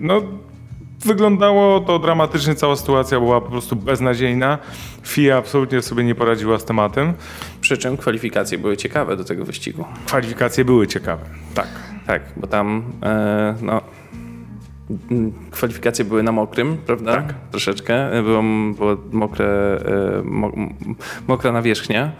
no, 0.00 0.22
wyglądało 1.04 1.80
to 1.80 1.98
dramatycznie, 1.98 2.54
cała 2.54 2.76
sytuacja 2.76 3.20
była 3.20 3.40
po 3.40 3.50
prostu 3.50 3.76
beznadziejna. 3.76 4.58
FIA 5.06 5.36
absolutnie 5.36 5.82
sobie 5.82 6.04
nie 6.04 6.14
poradziła 6.14 6.58
z 6.58 6.64
tematem. 6.64 7.12
Przy 7.60 7.78
czym 7.78 7.96
kwalifikacje 7.96 8.58
były 8.58 8.76
ciekawe 8.76 9.16
do 9.16 9.24
tego 9.24 9.44
wyścigu. 9.44 9.84
Kwalifikacje 10.06 10.64
były 10.64 10.86
ciekawe, 10.86 11.24
tak. 11.54 11.68
Tak, 12.08 12.22
bo 12.36 12.46
tam 12.46 12.82
e, 13.02 13.54
no, 13.62 13.80
kwalifikacje 15.50 16.04
były 16.04 16.22
na 16.22 16.32
mokrym, 16.32 16.76
prawda? 16.86 17.12
Tak. 17.14 17.34
Troszeczkę. 17.50 18.12
E, 18.12 18.22
Było, 18.22 18.42
było 18.76 18.96
mokre, 19.12 19.46
e, 19.46 20.22
mo, 20.24 20.52
mokra 21.28 21.52
nawierzchnia. 21.52 22.12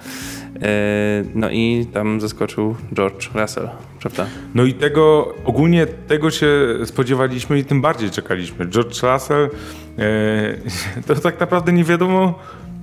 No 1.34 1.50
i 1.50 1.86
tam 1.92 2.20
zaskoczył 2.20 2.76
George 2.94 3.30
Russell, 3.34 3.68
prawda? 4.00 4.26
No 4.54 4.64
i 4.64 4.74
tego, 4.74 5.34
ogólnie 5.44 5.86
tego 5.86 6.30
się 6.30 6.48
spodziewaliśmy 6.84 7.58
i 7.58 7.64
tym 7.64 7.80
bardziej 7.80 8.10
czekaliśmy. 8.10 8.66
George 8.66 9.02
Russell, 9.02 9.50
to 11.06 11.14
tak 11.14 11.40
naprawdę 11.40 11.72
nie 11.72 11.84
wiadomo, 11.84 12.38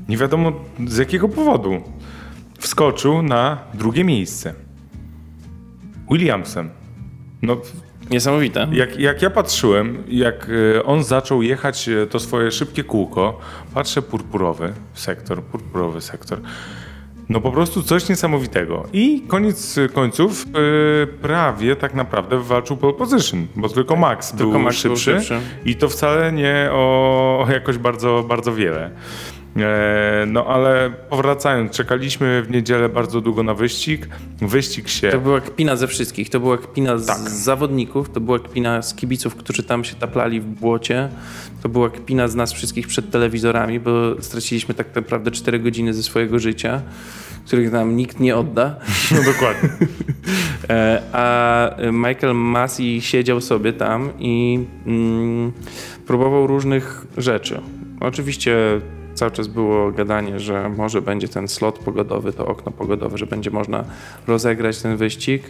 nie 0.10 0.18
wiadomo 0.18 0.52
z 0.88 0.98
jakiego 0.98 1.30
powodu 1.30 1.82
wskoczył 2.60 3.22
na 3.22 3.58
drugie 3.74 4.04
miejsce. 4.04 4.54
Williamsem. 6.12 6.85
No, 7.46 7.58
Niesamowite. 8.10 8.68
jak, 8.72 9.00
jak 9.00 9.22
ja 9.22 9.30
patrzyłem, 9.30 10.04
jak 10.08 10.48
e, 10.78 10.84
on 10.84 11.04
zaczął 11.04 11.42
jechać 11.42 11.90
e, 11.90 12.08
to 12.08 12.20
swoje 12.20 12.52
szybkie 12.52 12.84
kółko, 12.84 13.40
patrzę 13.74 14.02
purpurowy 14.02 14.74
sektor, 14.94 15.44
purpurowy 15.44 16.02
sektor. 16.02 16.40
No 17.30 17.42
po 17.42 17.52
prostu 17.52 17.84
coś 17.84 18.10
niesamowitego. 18.10 18.88
I 18.94 19.24
koniec 19.28 19.76
końców 19.94 20.46
e, 20.46 21.08
prawie 21.08 21.76
tak 21.76 21.94
naprawdę 21.94 22.40
walczył 22.40 22.78
pole 22.78 22.94
position, 22.94 23.48
bo 23.56 23.70
tylko 23.70 23.96
Max 23.96 24.32
tylko 24.32 24.52
był 24.52 24.60
Max 24.60 24.84
był 24.84 24.96
szybszy, 24.98 25.26
szybszy. 25.26 25.40
i 25.66 25.76
to 25.76 25.90
wcale 25.90 26.32
nie 26.32 26.70
o, 26.72 27.46
o 27.48 27.52
jakoś 27.52 27.78
bardzo, 27.78 28.26
bardzo 28.28 28.54
wiele. 28.54 28.92
E, 29.58 30.24
no 30.28 30.46
ale 30.46 30.92
powracając, 31.10 31.72
czekaliśmy 31.72 32.44
w 32.44 32.52
niedzielę 32.52 32.90
bardzo 32.90 33.22
długo 33.22 33.44
na 33.44 33.54
wyścig. 33.54 34.08
Wyścig 34.42 34.90
się... 34.90 35.10
To 35.10 35.20
była 35.20 35.42
kpina 35.42 35.76
ze 35.76 35.88
wszystkich. 35.88 36.30
To 36.30 36.40
była 36.40 36.58
kpina 36.58 36.98
z 36.98 37.06
Tak. 37.06 37.18
zawodników, 37.18 38.10
to 38.10 38.20
była 38.20 38.40
kpina 38.40 38.82
z 38.82 38.96
kibiców, 38.96 39.36
którzy 39.36 39.64
tam 39.64 39.84
się 39.84 39.96
taplali 39.96 40.42
w 40.42 40.46
błocie. 40.46 41.10
To 41.64 41.70
była 41.70 41.90
kpina 41.90 42.28
z 42.28 42.36
nas 42.36 42.54
wszystkich 42.54 42.88
przed 42.88 43.12
telewizorami, 43.12 43.80
bo 43.80 43.92
straciliśmy 44.22 44.74
tak 44.74 44.96
naprawdę 44.96 45.32
4 45.32 45.60
godziny 45.60 45.94
ze 45.94 46.04
swojego 46.04 46.40
życia, 46.40 46.82
których 47.46 47.72
nam 47.72 47.96
nikt 47.96 48.20
nie 48.20 48.36
odda. 48.36 48.76
No 49.12 49.24
dokładnie. 49.24 49.70
E, 50.70 51.02
A 51.14 51.70
Michael 51.92 52.36
Massey 52.36 53.02
siedział 53.02 53.42
sobie 53.42 53.74
tam 53.74 54.10
i 54.20 54.60
mm, 54.88 55.52
próbował 56.08 56.48
różnych 56.48 57.06
rzeczy. 57.18 57.62
Oczywiście 58.00 58.58
cały 59.16 59.32
czas 59.32 59.48
było 59.48 59.92
gadanie, 59.92 60.40
że 60.40 60.70
może 60.70 61.02
będzie 61.02 61.28
ten 61.28 61.48
slot 61.48 61.80
pogodowy, 61.80 62.34
to 62.34 62.48
okno 62.48 62.72
pogodowe, 62.72 63.18
że 63.18 63.26
będzie 63.26 63.52
można 63.52 63.84
rozegrać 64.28 64.82
ten 64.82 64.98
wyścig. 64.98 65.44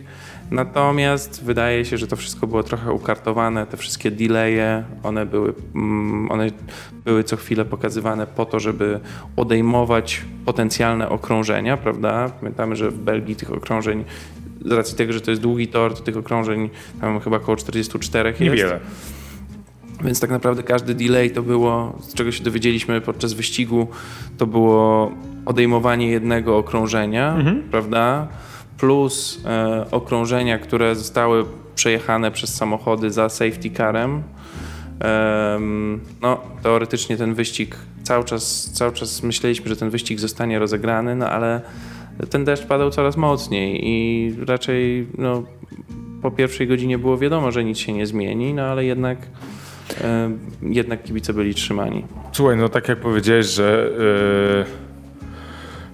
Natomiast 0.51 1.43
wydaje 1.43 1.85
się, 1.85 1.97
że 1.97 2.07
to 2.07 2.15
wszystko 2.15 2.47
było 2.47 2.63
trochę 2.63 2.91
ukartowane, 2.91 3.65
te 3.65 3.77
wszystkie 3.77 4.11
delaye, 4.11 4.83
one 5.03 5.25
były, 5.25 5.53
mm, 5.75 6.31
one 6.31 6.47
były 7.05 7.23
co 7.23 7.37
chwilę 7.37 7.65
pokazywane 7.65 8.27
po 8.27 8.45
to, 8.45 8.59
żeby 8.59 8.99
odejmować 9.35 10.21
potencjalne 10.45 11.09
okrążenia, 11.09 11.77
prawda? 11.77 12.29
Pamiętamy, 12.39 12.75
że 12.75 12.91
w 12.91 12.97
Belgii 12.97 13.35
tych 13.35 13.53
okrążeń 13.53 14.03
z 14.65 14.71
racji 14.71 14.97
tego, 14.97 15.13
że 15.13 15.21
to 15.21 15.31
jest 15.31 15.41
długi 15.41 15.67
tor, 15.67 15.93
to 15.93 16.01
tych 16.01 16.17
okrążeń 16.17 16.69
tam 17.01 17.19
chyba 17.19 17.37
około 17.37 17.55
44 17.55 18.29
jest. 18.29 18.41
Niewiele. 18.41 18.79
Więc 20.03 20.19
tak 20.19 20.29
naprawdę 20.29 20.63
każdy 20.63 20.95
delay 20.95 21.31
to 21.31 21.43
było, 21.43 21.97
z 22.01 22.13
czego 22.13 22.31
się 22.31 22.43
dowiedzieliśmy 22.43 23.01
podczas 23.01 23.33
wyścigu, 23.33 23.87
to 24.37 24.47
było 24.47 25.11
odejmowanie 25.45 26.07
jednego 26.07 26.57
okrążenia, 26.57 27.37
prawda? 27.71 28.27
Plus 28.77 29.41
e, 29.45 29.85
okrążenia, 29.91 30.59
które 30.59 30.95
zostały 30.95 31.45
przejechane 31.75 32.31
przez 32.31 32.55
samochody 32.55 33.11
za 33.11 33.29
safety 33.29 33.71
carem. 33.71 34.23
Em, 34.99 35.99
no, 36.21 36.41
teoretycznie 36.63 37.17
ten 37.17 37.33
wyścig 37.33 37.75
cały 38.03 38.23
czas, 38.23 38.71
cały 38.73 38.91
czas 38.91 39.23
myśleliśmy, 39.23 39.69
że 39.69 39.75
ten 39.75 39.89
wyścig 39.89 40.19
zostanie 40.19 40.59
rozegrany, 40.59 41.15
no 41.15 41.29
ale 41.29 41.61
ten 42.29 42.45
deszcz 42.45 42.65
padał 42.65 42.91
coraz 42.91 43.17
mocniej 43.17 43.81
i 43.83 44.35
raczej 44.45 45.07
no, 45.17 45.43
po 46.21 46.31
pierwszej 46.31 46.67
godzinie 46.67 46.97
było 46.97 47.17
wiadomo, 47.17 47.51
że 47.51 47.63
nic 47.63 47.77
się 47.77 47.93
nie 47.93 48.07
zmieni, 48.07 48.53
no 48.53 48.61
ale 48.61 48.85
jednak, 48.85 49.17
e, 49.17 49.25
jednak 50.61 51.03
kibice 51.03 51.33
byli 51.33 51.55
trzymani. 51.55 52.05
Słuchaj, 52.31 52.57
no 52.57 52.69
tak 52.69 52.89
jak 52.89 52.99
powiedziałeś, 52.99 53.45
że 53.45 53.89
yy, 54.57 54.65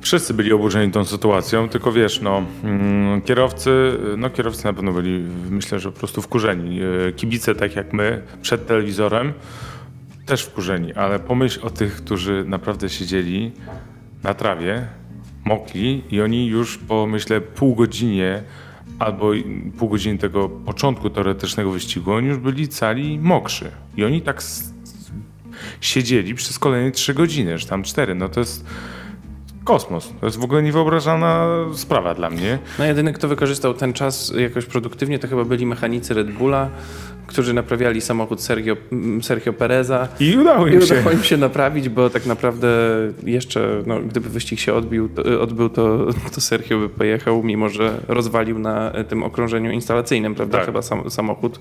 wszyscy 0.01 0.33
byli 0.33 0.53
oburzeni 0.53 0.91
tą 0.91 1.05
sytuacją, 1.05 1.69
tylko 1.69 1.91
wiesz, 1.91 2.21
no 2.21 2.43
mm, 2.63 3.21
kierowcy, 3.21 3.97
no 4.17 4.29
kierowcy 4.29 4.65
na 4.65 4.73
pewno 4.73 4.93
byli, 4.93 5.23
myślę, 5.49 5.79
że 5.79 5.91
po 5.91 5.99
prostu 5.99 6.21
wkurzeni. 6.21 6.75
Yy, 6.75 7.13
kibice, 7.15 7.55
tak 7.55 7.75
jak 7.75 7.93
my, 7.93 8.21
przed 8.41 8.67
telewizorem, 8.67 9.33
też 10.25 10.43
wkurzeni, 10.43 10.93
ale 10.93 11.19
pomyśl 11.19 11.59
o 11.63 11.69
tych, 11.69 11.95
którzy 11.95 12.43
naprawdę 12.47 12.89
siedzieli 12.89 13.51
na 14.23 14.33
trawie, 14.33 14.87
mokli 15.45 16.03
i 16.11 16.21
oni 16.21 16.47
już 16.47 16.77
po, 16.77 17.07
myślę, 17.07 17.41
pół 17.41 17.75
godzinie 17.75 18.43
albo 18.99 19.31
pół 19.77 19.89
godziny 19.89 20.17
tego 20.17 20.49
początku 20.49 21.09
teoretycznego 21.09 21.71
wyścigu, 21.71 22.11
oni 22.11 22.27
już 22.27 22.37
byli 22.37 22.67
cali 22.67 23.19
mokrzy. 23.19 23.71
I 23.97 24.05
oni 24.05 24.21
tak 24.21 24.43
siedzieli 25.81 26.35
przez 26.35 26.59
kolejne 26.59 26.91
trzy 26.91 27.13
godziny, 27.13 27.57
czy 27.57 27.67
tam 27.67 27.83
cztery. 27.83 28.15
No 28.15 28.29
to 28.29 28.39
jest 28.39 28.65
kosmos. 29.63 30.13
To 30.19 30.25
jest 30.25 30.37
w 30.37 30.43
ogóle 30.43 30.63
niewyobrażalna 30.63 31.47
sprawa 31.73 32.15
dla 32.15 32.29
mnie. 32.29 32.59
No 32.79 32.85
jedyny, 32.85 33.13
kto 33.13 33.27
wykorzystał 33.27 33.73
ten 33.73 33.93
czas 33.93 34.33
jakoś 34.39 34.65
produktywnie, 34.65 35.19
to 35.19 35.27
chyba 35.27 35.45
byli 35.45 35.65
mechanicy 35.65 36.13
Red 36.13 36.31
Bulla, 36.31 36.69
którzy 37.27 37.53
naprawiali 37.53 38.01
samochód 38.01 38.41
Sergio, 38.41 38.77
mm, 38.91 39.23
Sergio 39.23 39.53
Pereza. 39.53 40.07
I 40.19 40.37
udało 40.37 40.67
I 40.67 40.73
im 40.73 40.81
się. 40.81 40.95
udało 40.95 41.11
im 41.11 41.23
się 41.23 41.37
naprawić, 41.37 41.89
bo 41.89 42.09
tak 42.09 42.25
naprawdę 42.25 42.67
jeszcze, 43.23 43.83
no, 43.85 43.99
gdyby 43.99 44.29
wyścig 44.29 44.59
się 44.59 44.73
odbił, 44.73 45.09
to, 45.09 45.41
odbył, 45.41 45.69
to, 45.69 46.07
to 46.35 46.41
Sergio 46.41 46.79
by 46.79 46.89
pojechał, 46.89 47.43
mimo 47.43 47.69
że 47.69 47.97
rozwalił 48.07 48.59
na 48.59 48.91
tym 49.09 49.23
okrążeniu 49.23 49.71
instalacyjnym, 49.71 50.35
prawda, 50.35 50.57
Tak. 50.57 50.65
chyba 50.65 50.81
sam, 50.81 51.09
samochód. 51.09 51.59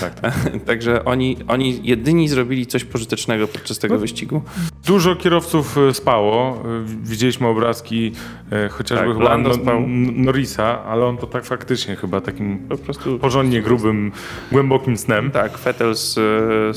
Tak. 0.00 0.12
Także 0.66 1.04
oni, 1.04 1.36
oni 1.48 1.80
jedyni 1.82 2.28
zrobili 2.28 2.66
coś 2.66 2.84
pożytecznego 2.84 3.48
podczas 3.48 3.78
tego 3.78 3.94
No. 3.94 4.00
wyścigu. 4.00 4.42
Dużo 4.86 5.16
kierowców 5.16 5.78
e, 5.78 5.94
spało. 5.94 6.62
E, 6.64 6.84
Widzieliśmy 7.04 7.46
obrazki 7.46 8.12
e, 8.52 8.68
chociażby 8.68 9.06
Tak, 9.06 9.14
chyba 9.16 9.28
Lando 9.30 9.48
no, 9.48 9.54
spał. 9.54 9.76
N- 9.78 10.22
Norrisa, 10.24 10.84
ale 10.84 11.04
on 11.06 11.16
to 11.16 11.26
tak 11.26 11.44
faktycznie 11.44 11.96
chyba 11.96 12.20
takim 12.20 12.58
Po 12.68 12.76
prostu 12.78 13.18
porządnie 13.18 13.62
grubym, 13.62 14.12
głębokim 14.52 14.96
snem. 15.08 15.30
tak, 15.30 15.58
Vettel 15.58 15.94
z, 15.94 16.14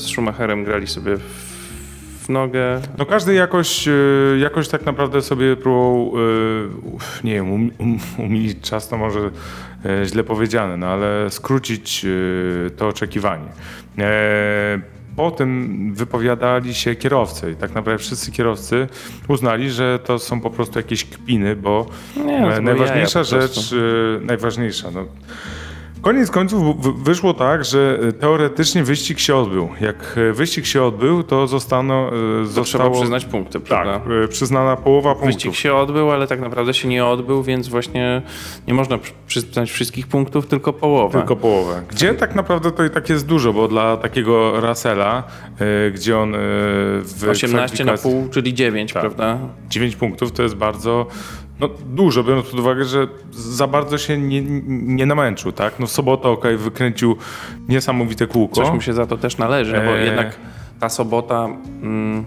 Schumacherem 0.00 0.64
grali 0.64 0.86
sobie 0.86 1.16
w, 1.16 1.22
w 2.22 2.28
nogę. 2.28 2.80
No 2.98 3.06
każdy 3.06 3.34
jakoś, 3.34 3.88
e, 3.88 3.92
jakoś 4.38 4.68
tak 4.68 4.86
naprawdę 4.86 5.22
sobie 5.22 5.56
próbował, 5.56 6.12
e, 7.22 7.24
nie 7.24 7.34
wiem, 7.34 7.52
um, 7.52 7.70
um, 7.78 7.98
umilić 8.18 8.60
czas, 8.60 8.88
to 8.88 8.96
może 8.96 9.20
e, 9.84 10.06
źle 10.06 10.24
powiedziane, 10.24 10.76
no 10.76 10.86
ale 10.86 11.30
skrócić 11.30 12.06
to 12.76 12.88
oczekiwanie. 12.88 13.48
Po 15.16 15.30
tym 15.30 15.94
wypowiadali 15.94 16.74
się 16.74 16.94
kierowcy 16.94 17.50
i 17.50 17.56
tak 17.56 17.74
naprawdę 17.74 17.98
wszyscy 17.98 18.32
kierowcy 18.32 18.88
uznali, 19.28 19.70
że 19.70 19.98
to 19.98 20.18
są 20.18 20.40
po 20.40 20.50
prostu 20.50 20.78
jakieś 20.78 21.04
kpiny, 21.04 21.56
bo 21.56 21.86
Nie, 22.16 22.40
no 22.40 22.60
najważniejsza 22.60 23.24
rzecz, 23.24 23.74
najważniejsza, 24.20 24.90
no, 24.90 25.06
Koniec 26.02 26.30
końców 26.30 26.76
wyszło 27.04 27.34
tak, 27.34 27.64
że 27.64 27.98
e, 28.08 28.12
teoretycznie 28.12 28.84
wyścig 28.84 29.18
się 29.18 29.36
odbył. 29.36 29.68
Jak 29.80 30.18
e, 30.30 30.32
wyścig 30.32 30.66
się 30.66 30.82
odbył, 30.82 31.22
to 31.22 31.46
zostano, 31.46 32.06
e, 32.06 32.10
To 32.10 32.46
trzeba 32.48 32.64
zostało 32.64 32.90
przyznać 33.00 33.24
punkty, 33.24 33.60
tak, 33.60 33.68
prawda? 33.68 34.00
e, 34.24 34.28
przyznana 34.28 34.76
połowa 34.76 35.10
punktów. 35.14 35.26
Wyścig 35.34 35.54
się 35.54 35.74
odbył, 35.74 36.10
ale 36.10 36.26
tak 36.26 36.40
naprawdę 36.40 36.74
się 36.74 36.88
nie 36.88 37.04
odbył, 37.04 37.42
więc 37.42 37.68
właśnie 37.68 38.22
nie 38.68 38.74
można 38.74 38.98
przy- 38.98 39.12
przyznać 39.26 39.70
wszystkich 39.70 40.06
punktów, 40.06 40.46
tylko 40.46 40.72
połowę. 40.72 41.18
Tylko 41.18 41.36
połowę. 41.36 41.82
Gdzie 41.90 42.14
tak 42.14 42.34
naprawdę 42.34 42.70
to 42.72 42.84
i 42.84 42.90
tak 42.90 43.08
jest 43.08 43.26
dużo, 43.26 43.52
bo 43.52 43.68
dla 43.68 43.96
takiego 43.96 44.60
Russella, 44.60 45.22
e, 45.86 45.90
gdzie 45.90 46.18
on 46.18 46.32
w 47.02 47.24
18 47.30 47.84
na 47.84 47.96
pół, 47.96 48.28
czyli 48.28 48.54
9, 48.54 48.92
Tak. 48.92 49.02
prawda? 49.02 49.38
9 49.68 49.96
punktów 49.96 50.32
to 50.32 50.42
jest 50.42 50.54
bardzo 50.54 51.06
no, 51.62 51.68
dużo, 51.86 52.24
biorąc 52.24 52.46
pod 52.46 52.60
uwagę, 52.60 52.84
że 52.84 53.08
za 53.32 53.66
bardzo 53.66 53.98
się 53.98 54.18
nie, 54.18 54.42
nie 54.68 55.06
namęczył, 55.06 55.52
tak? 55.52 55.80
No 55.80 55.86
w 55.86 55.90
sobotę 55.90 56.28
okej, 56.28 56.56
wykręcił 56.56 57.16
niesamowite 57.68 58.26
kółko. 58.26 58.54
Coś 58.54 58.70
mu 58.74 58.80
się 58.80 58.92
za 58.92 59.06
to 59.06 59.16
też 59.16 59.38
należy, 59.38 59.72
bo 59.72 59.98
Eee. 59.98 60.06
jednak 60.06 60.38
ta 60.80 60.88
sobota. 60.88 61.48
Mm, 61.82 62.24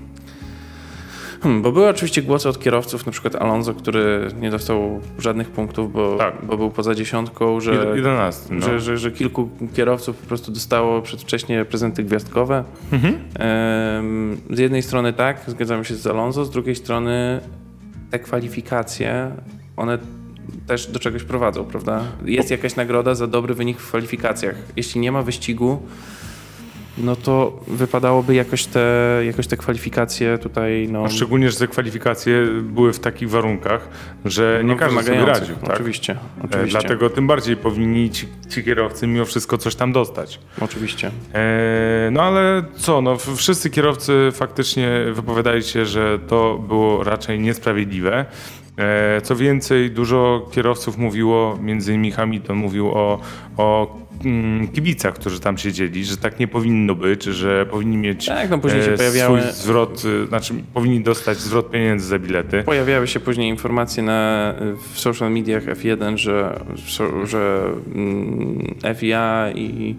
hmm, 1.41 1.61
bo 1.61 1.71
były 1.71 1.89
oczywiście 1.89 2.21
głosy 2.21 2.49
od 2.49 2.59
kierowców, 2.59 3.05
na 3.05 3.11
przykład 3.11 3.35
Alonso, 3.35 3.73
który 3.73 4.27
nie 4.41 4.51
dostał 4.51 5.01
żadnych 5.19 5.49
punktów, 5.49 5.93
bo, 5.93 6.17
Tak. 6.17 6.45
bo 6.45 6.57
był 6.57 6.71
poza 6.71 6.95
dziesiątką, 6.95 7.59
że, 7.59 7.93
11, 7.95 8.53
no. 8.53 8.65
że, 8.65 8.79
że, 8.79 8.97
że 8.97 9.11
kilku 9.11 9.49
kierowców 9.75 10.17
po 10.17 10.27
prostu 10.27 10.51
dostało 10.51 11.01
przedwcześnie 11.01 11.65
prezenty 11.65 12.03
gwiazdkowe. 12.03 12.63
Mhm. 12.91 13.15
Em, 13.39 14.37
z 14.49 14.59
jednej 14.59 14.81
strony 14.81 15.13
tak, 15.13 15.41
zgadzamy 15.47 15.85
się 15.85 15.95
z 15.95 16.07
Alonso, 16.07 16.45
z 16.45 16.49
drugiej 16.49 16.75
strony 16.75 17.41
te 18.11 18.19
kwalifikacje, 18.19 19.31
one 19.77 19.97
też 20.67 20.87
do 20.87 20.99
czegoś 20.99 21.23
prowadzą, 21.23 21.65
prawda? 21.65 22.03
Jest 22.25 22.51
jakaś 22.51 22.75
nagroda 22.75 23.15
za 23.15 23.27
dobry 23.27 23.53
wynik 23.53 23.77
w 23.79 23.87
kwalifikacjach. 23.87 24.55
Jeśli 24.75 25.01
nie 25.01 25.11
ma 25.11 25.21
wyścigu, 25.21 25.81
no 26.97 27.15
to 27.15 27.59
wypadałoby 27.67 28.35
jakoś 28.35 28.65
te, 28.65 29.21
jakoś 29.25 29.47
te 29.47 29.57
kwalifikacje 29.57 30.37
tutaj, 30.37 30.87
no, 30.91 31.01
No, 31.01 31.09
Szczególnie, 31.09 31.51
że 31.51 31.57
te 31.59 31.67
kwalifikacje 31.67 32.45
były 32.61 32.93
w 32.93 32.99
takich 32.99 33.29
warunkach, 33.29 33.89
że 34.25 34.61
nie 34.63 34.69
no 34.73 34.75
każdy 34.79 35.03
sobie 35.03 35.25
radził. 35.25 35.55
Tak? 35.55 35.69
Oczywiście, 35.69 36.13
E, 36.13 36.43
oczywiście. 36.45 36.79
Dlatego 36.79 37.09
tym 37.09 37.27
bardziej 37.27 37.57
powinni 37.57 38.09
ci, 38.09 38.27
ci 38.49 38.63
kierowcy 38.63 39.07
mimo 39.07 39.25
wszystko 39.25 39.57
coś 39.57 39.75
tam 39.75 39.91
dostać. 39.91 40.39
Oczywiście. 40.61 41.11
E, 41.33 42.09
No 42.11 42.21
ale 42.23 42.63
co, 42.77 43.01
no 43.01 43.17
wszyscy 43.35 43.69
kierowcy 43.69 44.29
faktycznie 44.33 44.89
wypowiadali 45.13 45.63
się, 45.63 45.85
że 45.85 46.19
to 46.19 46.57
było 46.67 47.03
raczej 47.03 47.39
niesprawiedliwe. 47.39 48.25
E, 48.77 49.21
Co 49.21 49.35
więcej, 49.35 49.91
dużo 49.91 50.49
kierowców 50.51 50.97
mówiło, 50.97 51.59
między 51.61 51.91
innymi 51.93 52.11
Hamilton 52.11 52.57
mówił 52.57 52.87
o, 52.91 53.19
o 53.57 53.97
mm, 54.25 54.67
kibicach, 54.67 55.13
którzy 55.13 55.39
tam 55.39 55.57
siedzieli, 55.57 56.05
że 56.05 56.17
tak 56.17 56.39
nie 56.39 56.47
powinno 56.47 56.95
być, 56.95 57.23
że 57.23 57.65
powinni 57.65 57.97
mieć 57.97 58.25
Tak, 58.25 58.49
no 58.49 58.57
później 58.57 58.83
się 58.83 58.91
e, 58.91 58.97
pojawiały- 58.97 59.41
swój 59.41 59.53
zwrot, 59.53 60.03
y, 60.05 60.27
znaczy 60.27 60.53
powinni 60.73 61.01
dostać 61.03 61.37
zwrot 61.37 61.71
pieniędzy 61.71 62.07
za 62.07 62.19
bilety. 62.19 62.63
Pojawiały 62.63 63.07
się 63.07 63.19
później 63.19 63.49
informacje 63.49 64.03
na, 64.03 64.53
w 64.93 64.99
social 64.99 65.31
mediach 65.31 65.63
F1, 65.65 66.17
że, 66.17 66.59
że 67.23 67.63
mm, 67.95 68.75
FIA 68.95 69.51
i, 69.55 69.95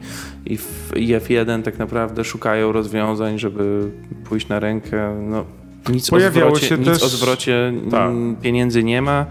i 0.96 1.08
F1 1.14 1.62
tak 1.62 1.78
naprawdę 1.78 2.24
szukają 2.24 2.72
rozwiązań, 2.72 3.38
żeby 3.38 3.90
pójść 4.28 4.48
na 4.48 4.60
rękę. 4.60 5.16
No, 5.28 5.44
nic, 5.88 6.08
o 6.08 6.10
Pojawiało 6.10 6.50
zwrocie, 6.56 6.68
się 6.68 6.78
nic 6.78 6.86
też- 6.88 7.02
o 7.02 7.08
zwrocie 7.08 7.72
Tak. 7.90 8.10
pieniędzy 8.42 8.84
nie 8.84 9.02
ma. 9.02 9.26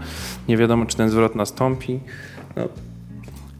Nie 0.48 0.56
wiadomo, 0.56 0.86
czy 0.86 0.96
ten 0.96 1.10
zwrot 1.10 1.34
nastąpi. 1.34 2.00
No, 2.56 2.68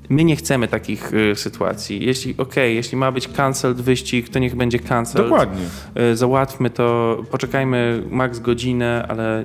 my 0.08 0.24
nie 0.24 0.36
chcemy 0.36 0.68
takich 0.68 1.12
y, 1.14 1.36
sytuacji. 1.36 2.04
Jeśli, 2.06 2.34
okej, 2.38 2.74
jeśli 2.76 2.96
ma 2.98 3.12
być 3.12 3.28
cancelled 3.28 3.80
wyścig, 3.80 4.28
to 4.28 4.38
niech 4.38 4.54
będzie 4.56 4.78
cancelled. 4.78 5.28
Dokładnie. 5.28 5.62
Y, 6.12 6.16
załatwmy 6.16 6.70
to, 6.70 7.16
poczekajmy 7.30 8.02
max 8.10 8.38
godzinę, 8.38 9.06
ale 9.08 9.44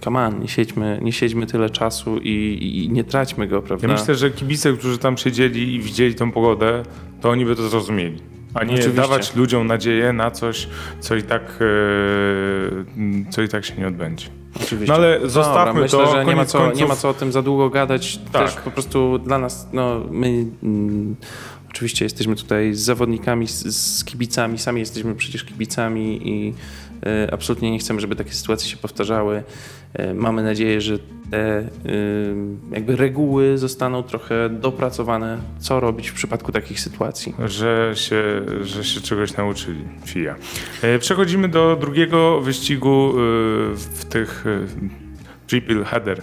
come 0.00 0.26
on, 0.26 0.40
nie 0.40 0.48
siedźmy, 0.48 1.00
nie 1.02 1.12
siedźmy 1.12 1.46
tyle 1.46 1.70
czasu 1.70 2.18
i, 2.18 2.58
i 2.84 2.90
nie 2.92 3.04
traćmy 3.04 3.48
go, 3.48 3.62
prawda? 3.62 3.86
Ja 3.88 3.92
myślę, 3.94 4.14
że 4.14 4.30
kibice, 4.30 4.72
którzy 4.72 4.98
tam 4.98 5.16
siedzieli 5.18 5.74
i 5.74 5.80
widzieli 5.80 6.14
tą 6.14 6.32
pogodę, 6.32 6.82
to 7.20 7.30
oni 7.30 7.44
by 7.44 7.56
to 7.56 7.68
zrozumieli. 7.68 8.18
A 8.56 8.64
nie 8.64 8.74
Oczywiście. 8.74 8.92
dawać 9.02 9.34
ludziom 9.34 9.66
nadzieję 9.66 10.12
na 10.12 10.30
coś, 10.30 10.68
co 11.00 11.16
i 11.16 11.22
tak, 11.22 11.58
e, 11.60 13.30
co 13.30 13.42
i 13.42 13.48
tak 13.48 13.64
się 13.64 13.74
nie 13.74 13.86
odbędzie. 13.86 14.26
Oczywiście. 14.62 14.92
No 14.92 14.94
ale 14.94 15.14
Dobra, 15.14 15.28
zostawmy 15.28 15.80
myślę, 15.80 15.98
to, 15.98 16.12
że 16.12 16.24
nie 16.24 16.36
ma, 16.36 16.44
co, 16.44 16.58
końców. 16.58 16.80
nie 16.80 16.86
ma 16.86 16.96
co 16.96 17.08
o 17.08 17.14
tym 17.14 17.32
za 17.32 17.42
długo 17.42 17.70
gadać. 17.70 18.18
Tak. 18.32 18.42
Też 18.42 18.54
po 18.62 18.70
prostu 18.70 19.18
dla 19.18 19.38
nas, 19.38 19.68
no 19.72 20.00
my 20.10 20.46
mm, 20.62 21.16
oczywiście 21.70 22.04
jesteśmy 22.04 22.36
tutaj 22.36 22.74
z 22.74 22.80
zawodnikami, 22.80 23.48
z, 23.48 23.76
z 23.76 24.04
kibicami, 24.04 24.58
sami 24.58 24.80
jesteśmy 24.80 25.14
przecież 25.14 25.44
kibicami 25.44 26.28
i 26.28 26.54
e, 27.06 27.28
absolutnie 27.32 27.70
nie 27.70 27.78
chcemy, 27.78 28.00
żeby 28.00 28.16
takie 28.16 28.32
sytuacje 28.32 28.68
się 28.70 28.76
powtarzały. 28.76 29.42
E, 29.94 30.14
mamy 30.14 30.42
nadzieję, 30.42 30.80
że 30.80 30.98
te 31.30 31.58
e, 31.58 31.66
jakby 32.72 32.96
reguły 32.96 33.58
zostaną 33.58 34.02
trochę 34.02 34.48
dopracowane, 34.50 35.38
co 35.58 35.80
robić 35.80 36.08
w 36.10 36.14
przypadku 36.14 36.52
takich 36.52 36.80
sytuacji. 36.80 37.34
Że 37.46 37.92
się, 37.94 38.22
że 38.62 38.84
się 38.84 39.00
czegoś 39.00 39.36
nauczyli 39.36 39.84
FIA. 40.06 40.34
E, 40.82 40.98
Przechodzimy 40.98 41.48
do 41.48 41.76
drugiego 41.80 42.40
wyścigu 42.40 43.10
e, 43.10 43.12
w 43.74 44.04
tych 44.08 44.44
e, 44.46 44.66
triple 45.46 45.84
header. 45.84 46.22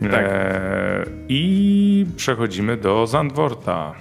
Tak. 0.00 0.24
E, 0.28 1.06
I 1.28 2.06
przechodzimy 2.16 2.76
do 2.76 3.06
Zandvorta, 3.06 3.94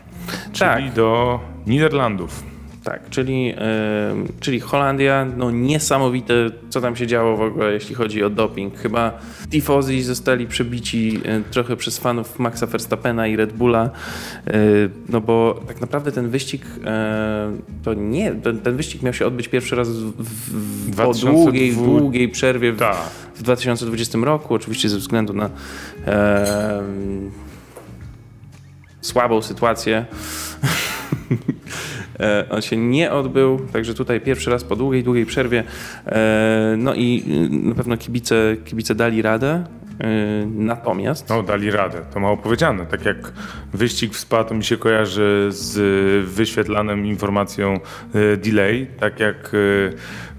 Tak. 0.59 0.77
czyli 0.77 0.91
do 0.91 1.39
Niderlandów. 1.67 2.43
Tak, 2.83 3.09
czyli, 3.09 3.53
em, 3.57 4.27
czyli 4.39 4.59
Holandia, 4.59 5.27
no 5.37 5.51
niesamowite, 5.51 6.33
co 6.69 6.81
tam 6.81 6.95
się 6.95 7.07
działo 7.07 7.37
w 7.37 7.41
ogóle, 7.41 7.73
jeśli 7.73 7.95
chodzi 7.95 8.23
o 8.23 8.29
doping. 8.29 8.77
Chyba 8.77 9.19
tifosi 9.49 10.03
zostali 10.03 10.47
przebici 10.47 11.19
e, 11.25 11.41
trochę 11.41 11.75
przez 11.75 11.97
fanów 11.97 12.39
Maxa 12.39 12.65
Verstappena 12.65 13.27
i 13.27 13.35
Red 13.35 13.53
Bulla, 13.53 13.89
e, 14.47 14.51
no 15.09 15.21
bo 15.21 15.61
tak 15.67 15.81
naprawdę 15.81 16.11
ten 16.11 16.29
wyścig, 16.29 16.65
e, 16.85 17.51
to 17.83 17.93
nie, 17.93 18.31
ten, 18.31 18.59
ten 18.59 18.77
wyścig 18.77 19.01
miał 19.01 19.13
się 19.13 19.25
odbyć 19.25 19.47
pierwszy 19.47 19.75
raz 19.75 19.89
w, 19.89 20.23
w, 20.23 20.85
po 20.85 20.91
2002 20.91 21.31
długiej, 21.31 21.73
długiej 21.75 22.29
przerwie 22.29 22.73
w, 22.73 22.77
Tak. 22.79 22.97
w 23.35 23.43
2020 23.43 24.17
roku, 24.17 24.53
oczywiście 24.53 24.89
ze 24.89 24.97
względu 24.97 25.33
na 25.33 25.49
słabą 29.01 29.41
sytuację. 29.41 30.05
E, 32.21 32.45
On 32.49 32.61
się 32.61 32.77
nie 32.77 33.11
odbył, 33.11 33.59
także 33.73 33.93
tutaj 33.93 34.21
pierwszy 34.21 34.49
raz 34.51 34.63
po 34.63 34.75
długiej, 34.75 35.03
długiej 35.03 35.25
przerwie. 35.25 35.63
E, 36.05 36.75
No 36.77 36.93
i 36.93 37.23
y, 37.63 37.67
na 37.67 37.75
pewno 37.75 37.97
kibice, 37.97 38.35
kibice 38.65 38.95
dali 38.95 39.21
radę. 39.21 39.63
E, 39.99 40.05
Natomiast 40.55 41.29
No, 41.29 41.43
dali 41.43 41.71
radę, 41.71 41.97
to 42.13 42.19
mało 42.19 42.37
powiedziane. 42.37 42.85
Tak 42.85 43.05
jak 43.05 43.31
wyścig 43.73 44.13
w 44.13 44.17
Spa 44.19 44.43
to 44.43 44.53
mi 44.55 44.63
się 44.63 44.77
kojarzy 44.77 45.47
z 45.49 45.77
wyświetlaną 46.29 46.97
informacją 46.97 47.79
e, 48.33 48.37
delay, 48.37 48.87
tak 48.99 49.19
jak 49.19 49.51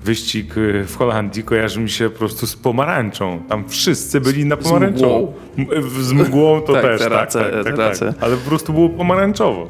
wyścig 0.05 0.55
w 0.87 0.97
Holandii 0.97 1.43
kojarzy 1.43 1.81
mi 1.81 1.91
się 1.91 2.11
po 2.11 2.19
prostu 2.19 2.47
z 2.47 2.57
pomarańczą. 2.57 3.43
Tam 3.49 3.69
wszyscy 3.69 4.21
byli 4.21 4.45
na 4.47 4.57
z 4.57 4.59
pomarańczowo. 4.59 5.33
mgłą. 5.57 5.83
Z 6.01 6.13
mgłą 6.13 6.61
to 6.61 6.73
Tak, 6.73 6.83
też, 6.83 6.99
te 7.01 7.05
tak, 7.05 7.13
race, 7.13 7.41
tak, 7.51 7.65
tak, 7.65 7.77
race. 7.79 8.07
tak. 8.13 8.23
Ale 8.23 8.37
po 8.37 8.49
prostu 8.49 8.73
było 8.73 8.89
pomarańczowo. 8.89 9.69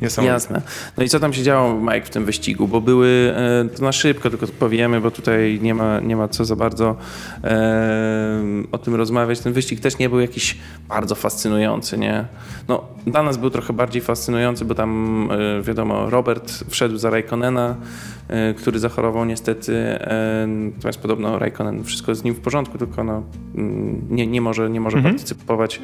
Jasne. 0.00 0.62
No 0.96 1.04
i 1.04 1.08
co 1.08 1.20
tam 1.20 1.32
się 1.32 1.42
działo, 1.42 1.74
Mike, 1.80 2.02
w 2.02 2.10
tym 2.10 2.24
wyścigu? 2.24 2.68
Bo 2.68 2.80
były, 2.80 3.34
e, 3.36 3.64
to 3.76 3.82
na 3.84 3.92
szybko 3.92 4.30
tylko 4.30 4.46
powiemy, 4.46 5.00
bo 5.00 5.10
tutaj 5.10 5.58
nie 5.62 5.74
ma, 5.74 6.00
nie 6.00 6.16
ma 6.16 6.28
co 6.28 6.44
za 6.44 6.56
bardzo 6.56 6.96
e, 7.44 8.42
o 8.72 8.78
tym 8.78 8.94
rozmawiać. 8.94 9.40
Ten 9.40 9.52
wyścig 9.52 9.80
też 9.80 9.98
nie 9.98 10.08
był 10.08 10.20
jakiś 10.20 10.58
bardzo 10.88 11.14
fascynujący, 11.14 11.98
nie? 11.98 12.24
No, 12.68 12.84
dla 13.06 13.22
nas 13.22 13.36
był 13.36 13.50
trochę 13.50 13.72
bardziej 13.72 14.02
fascynujący, 14.02 14.64
bo 14.64 14.74
tam, 14.74 15.28
e, 15.58 15.62
wiadomo, 15.62 16.10
Robert 16.10 16.64
wszedł 16.68 16.96
za 16.96 17.10
Raikkonena, 17.10 17.76
e, 18.28 18.54
który 18.54 18.78
zachorował 18.78 19.24
niestety, 19.24 19.76
e, 19.76 20.46
natomiast 20.76 20.98
podobno 20.98 21.38
Raikkonen, 21.38 21.84
wszystko 21.84 22.14
z 22.14 22.24
nim 22.24 22.34
w 22.34 22.40
porządku, 22.40 22.78
tylko 22.78 23.04
no, 23.04 23.22
mm, 23.54 24.00
nie, 24.10 24.26
nie 24.26 24.40
może, 24.40 24.70
nie 24.70 24.80
może 24.80 24.96
Mhm. 24.96 25.14
partycypować. 25.14 25.80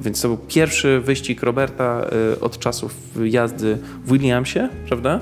Więc 0.00 0.22
to 0.22 0.28
był 0.28 0.36
pierwszy 0.36 1.00
wyścig 1.00 1.42
Roberta 1.42 2.06
y, 2.34 2.40
od 2.40 2.58
czasów 2.58 2.94
jazdy 3.24 3.49
w 3.58 4.12
Williamsie, 4.12 4.68
prawda? 4.88 5.20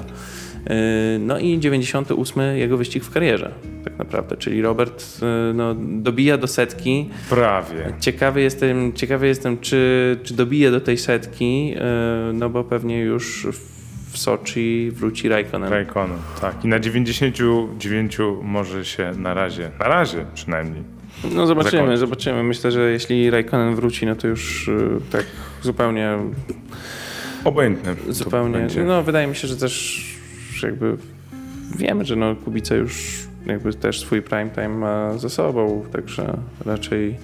Y, 1.17 1.19
No 1.19 1.39
i 1.39 1.59
98 1.59 2.43
jego 2.57 2.77
wyścig 2.77 3.05
w 3.05 3.11
karierze, 3.11 3.51
tak 3.85 3.99
naprawdę. 3.99 4.37
Czyli 4.37 4.63
Robert 4.63 5.05
y, 5.51 5.55
no, 5.55 5.75
dobija 5.79 6.39
do 6.39 6.47
setki. 6.47 7.09
Prawie. 7.31 7.93
Ciekawy 8.01 8.41
jestem, 8.41 8.93
ciekawy 8.93 9.27
jestem 9.27 9.59
czy, 9.59 10.19
czy 10.23 10.35
dobije 10.35 10.71
do 10.71 10.81
tej 10.81 10.99
setki, 10.99 11.75
y, 12.31 12.33
no 12.33 12.51
bo 12.51 12.65
pewnie 12.65 13.01
już 13.01 13.47
w 14.13 14.19
Soczi 14.19 14.91
wróci 14.95 15.29
Raikkonen. 15.29 15.71
Raikkonen, 15.71 16.17
tak. 16.41 16.65
I 16.65 16.69
na 16.69 16.79
99 16.79 18.19
może 18.43 18.85
się 18.85 19.13
na 19.19 19.35
razie, 19.35 19.71
na 19.79 19.89
razie 19.89 20.25
przynajmniej. 20.35 20.83
No 21.35 21.47
zobaczymy, 21.47 21.71
zakończyć. 21.73 21.99
zobaczymy. 22.01 22.43
Myślę, 22.43 22.73
że 22.73 22.91
jeśli 22.91 23.31
Raikkonen 23.31 23.75
wróci, 23.75 24.07
no 24.07 24.15
to 24.17 24.29
już 24.29 24.71
tak 25.11 25.25
zupełnie 25.63 26.19
Obojętne. 27.45 27.95
zupełnie. 28.09 28.67
No, 28.87 29.03
wydaje 29.03 29.27
mi 29.27 29.37
się, 29.37 29.49
że 29.49 29.57
też 29.57 30.05
jakby 30.63 30.97
wiemy, 31.77 32.05
że 32.05 32.17
no, 32.17 32.37
Kubica 32.37 32.75
już 32.75 33.19
jakby 33.47 33.75
też 33.75 34.01
swój 34.01 34.23
prime 34.23 34.51
time 34.51 34.69
ma 34.69 35.19
za 35.19 35.29
sobą, 35.29 35.85
także 35.93 36.39
raczej. 36.67 37.17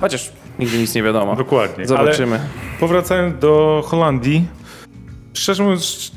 Chociaż 0.00 0.32
nigdy 0.58 0.78
nic 0.78 0.94
nie 0.94 1.02
wiadomo. 1.02 1.36
Dokładnie. 1.36 1.86
Zobaczymy. 1.86 2.36
Ale 2.36 2.46
powracając 2.80 3.38
do 3.40 3.82
Holandii, 3.86 4.46
szczerze 5.34 5.62
mówiąc, 5.62 6.12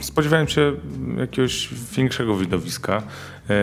spodziewałem 0.00 0.48
się 0.48 0.72
jakiegoś 1.18 1.68
większego 1.96 2.36
widowiska. 2.36 3.02
E, 3.50 3.54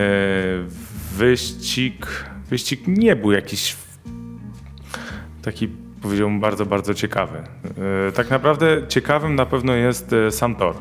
Wyścig, 1.16 2.06
wyścig 2.50 2.80
nie 2.86 3.16
był 3.16 3.32
jakiś 3.32 3.76
taki, 5.42 5.68
powiedziałbym, 6.04 6.40
bardzo, 6.40 6.66
bardzo 6.66 6.94
ciekawy. 6.94 7.38
E, 8.08 8.12
Tak 8.12 8.30
naprawdę 8.30 8.66
ciekawym 8.88 9.34
na 9.34 9.46
pewno 9.46 9.74
jest 9.74 10.12
e, 10.12 10.30
sam 10.30 10.54
tor. 10.54 10.74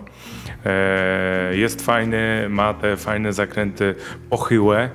E, 0.66 1.56
Jest 1.56 1.86
fajny, 1.86 2.48
ma 2.50 2.74
te 2.74 2.98
fajne 2.98 3.34
zakręty 3.34 3.96
pochyłe. 4.30 4.90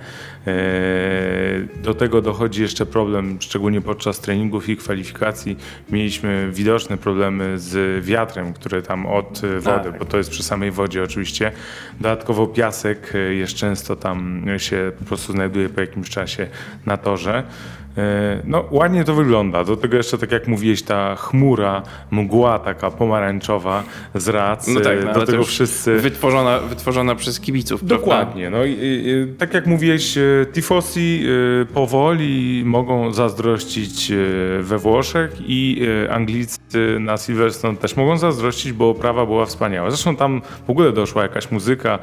Do 1.83 1.95
tego 1.95 2.23
dochodzi 2.23 2.63
jeszcze 2.63 2.87
problem, 2.87 3.37
szczególnie 3.41 3.81
podczas 3.81 4.21
treningów 4.21 4.69
i 4.69 4.77
kwalifikacji. 4.77 5.57
Mieliśmy 5.91 6.49
widoczne 6.53 6.97
problemy 6.97 7.59
z 7.59 8.05
wiatrem, 8.05 8.53
który 8.53 8.83
tam 8.83 9.07
od 9.07 9.41
wody, 9.61 9.91
Tak. 9.91 9.99
bo 9.99 10.05
to 10.05 10.19
jest 10.19 10.31
przy 10.31 10.43
samej 10.43 10.71
wodzie 10.71 11.03
oczywiście. 11.03 11.53
Dodatkowo 12.01 12.47
piasek 12.47 13.13
jest 13.31 13.55
często 13.55 13.97
tam 13.97 14.45
się 14.59 14.93
po 14.99 15.05
prostu 15.05 15.33
znajduje 15.33 15.69
po 15.69 15.81
jakimś 15.81 16.11
czasie 16.11 16.47
na 16.87 16.97
torze. 16.97 17.43
E, 17.99 18.39
No, 18.45 18.65
ładnie 18.71 19.05
to 19.05 19.15
wygląda. 19.15 19.65
Do 19.65 19.77
tego 19.77 19.97
jeszcze, 19.97 20.19
tak 20.19 20.33
jak 20.33 20.49
mówiłeś, 20.49 20.83
ta 20.83 21.17
chmura, 21.17 21.83
mgła 22.11 22.59
taka 22.59 22.91
pomarańczowa 22.91 23.83
z 24.15 24.29
rac. 24.29 24.69
No 24.69 24.81
tak, 24.81 24.99
e, 24.99 25.05
no, 25.05 25.13
do 25.13 25.27
tego 25.27 25.45
wszyscy. 25.45 25.97
Wytworzona, 25.99 26.59
wytworzona 26.59 27.15
przez 27.15 27.41
kibiców. 27.41 27.81
prawda? 27.81 27.97
Dokładnie. 27.97 28.51
No, 28.51 28.65
i, 28.65 28.71
i, 28.81 29.27
tak 29.39 29.55
jak 29.55 29.67
mówiłeś, 29.67 30.19
e, 30.19 30.23
tifosi 30.53 31.27
powoli 31.75 32.63
mogą 32.67 33.13
zazdrościć 33.13 34.13
we 34.61 34.79
Włoszech 34.79 35.37
i 35.47 35.83
Anglicy 36.11 36.59
na 37.01 37.17
Silverstone 37.17 37.77
też 37.77 37.97
mogą 37.97 38.19
zazdrościć, 38.19 38.73
bo 38.73 38.91
oprawa 38.91 39.27
była 39.27 39.47
wspaniała. 39.47 39.91
Zresztą 39.91 40.17
tam 40.17 40.43
w 40.67 40.71
ogóle 40.71 40.93
doszła 40.93 41.23
jakaś 41.23 41.51
muzyka. 41.51 41.99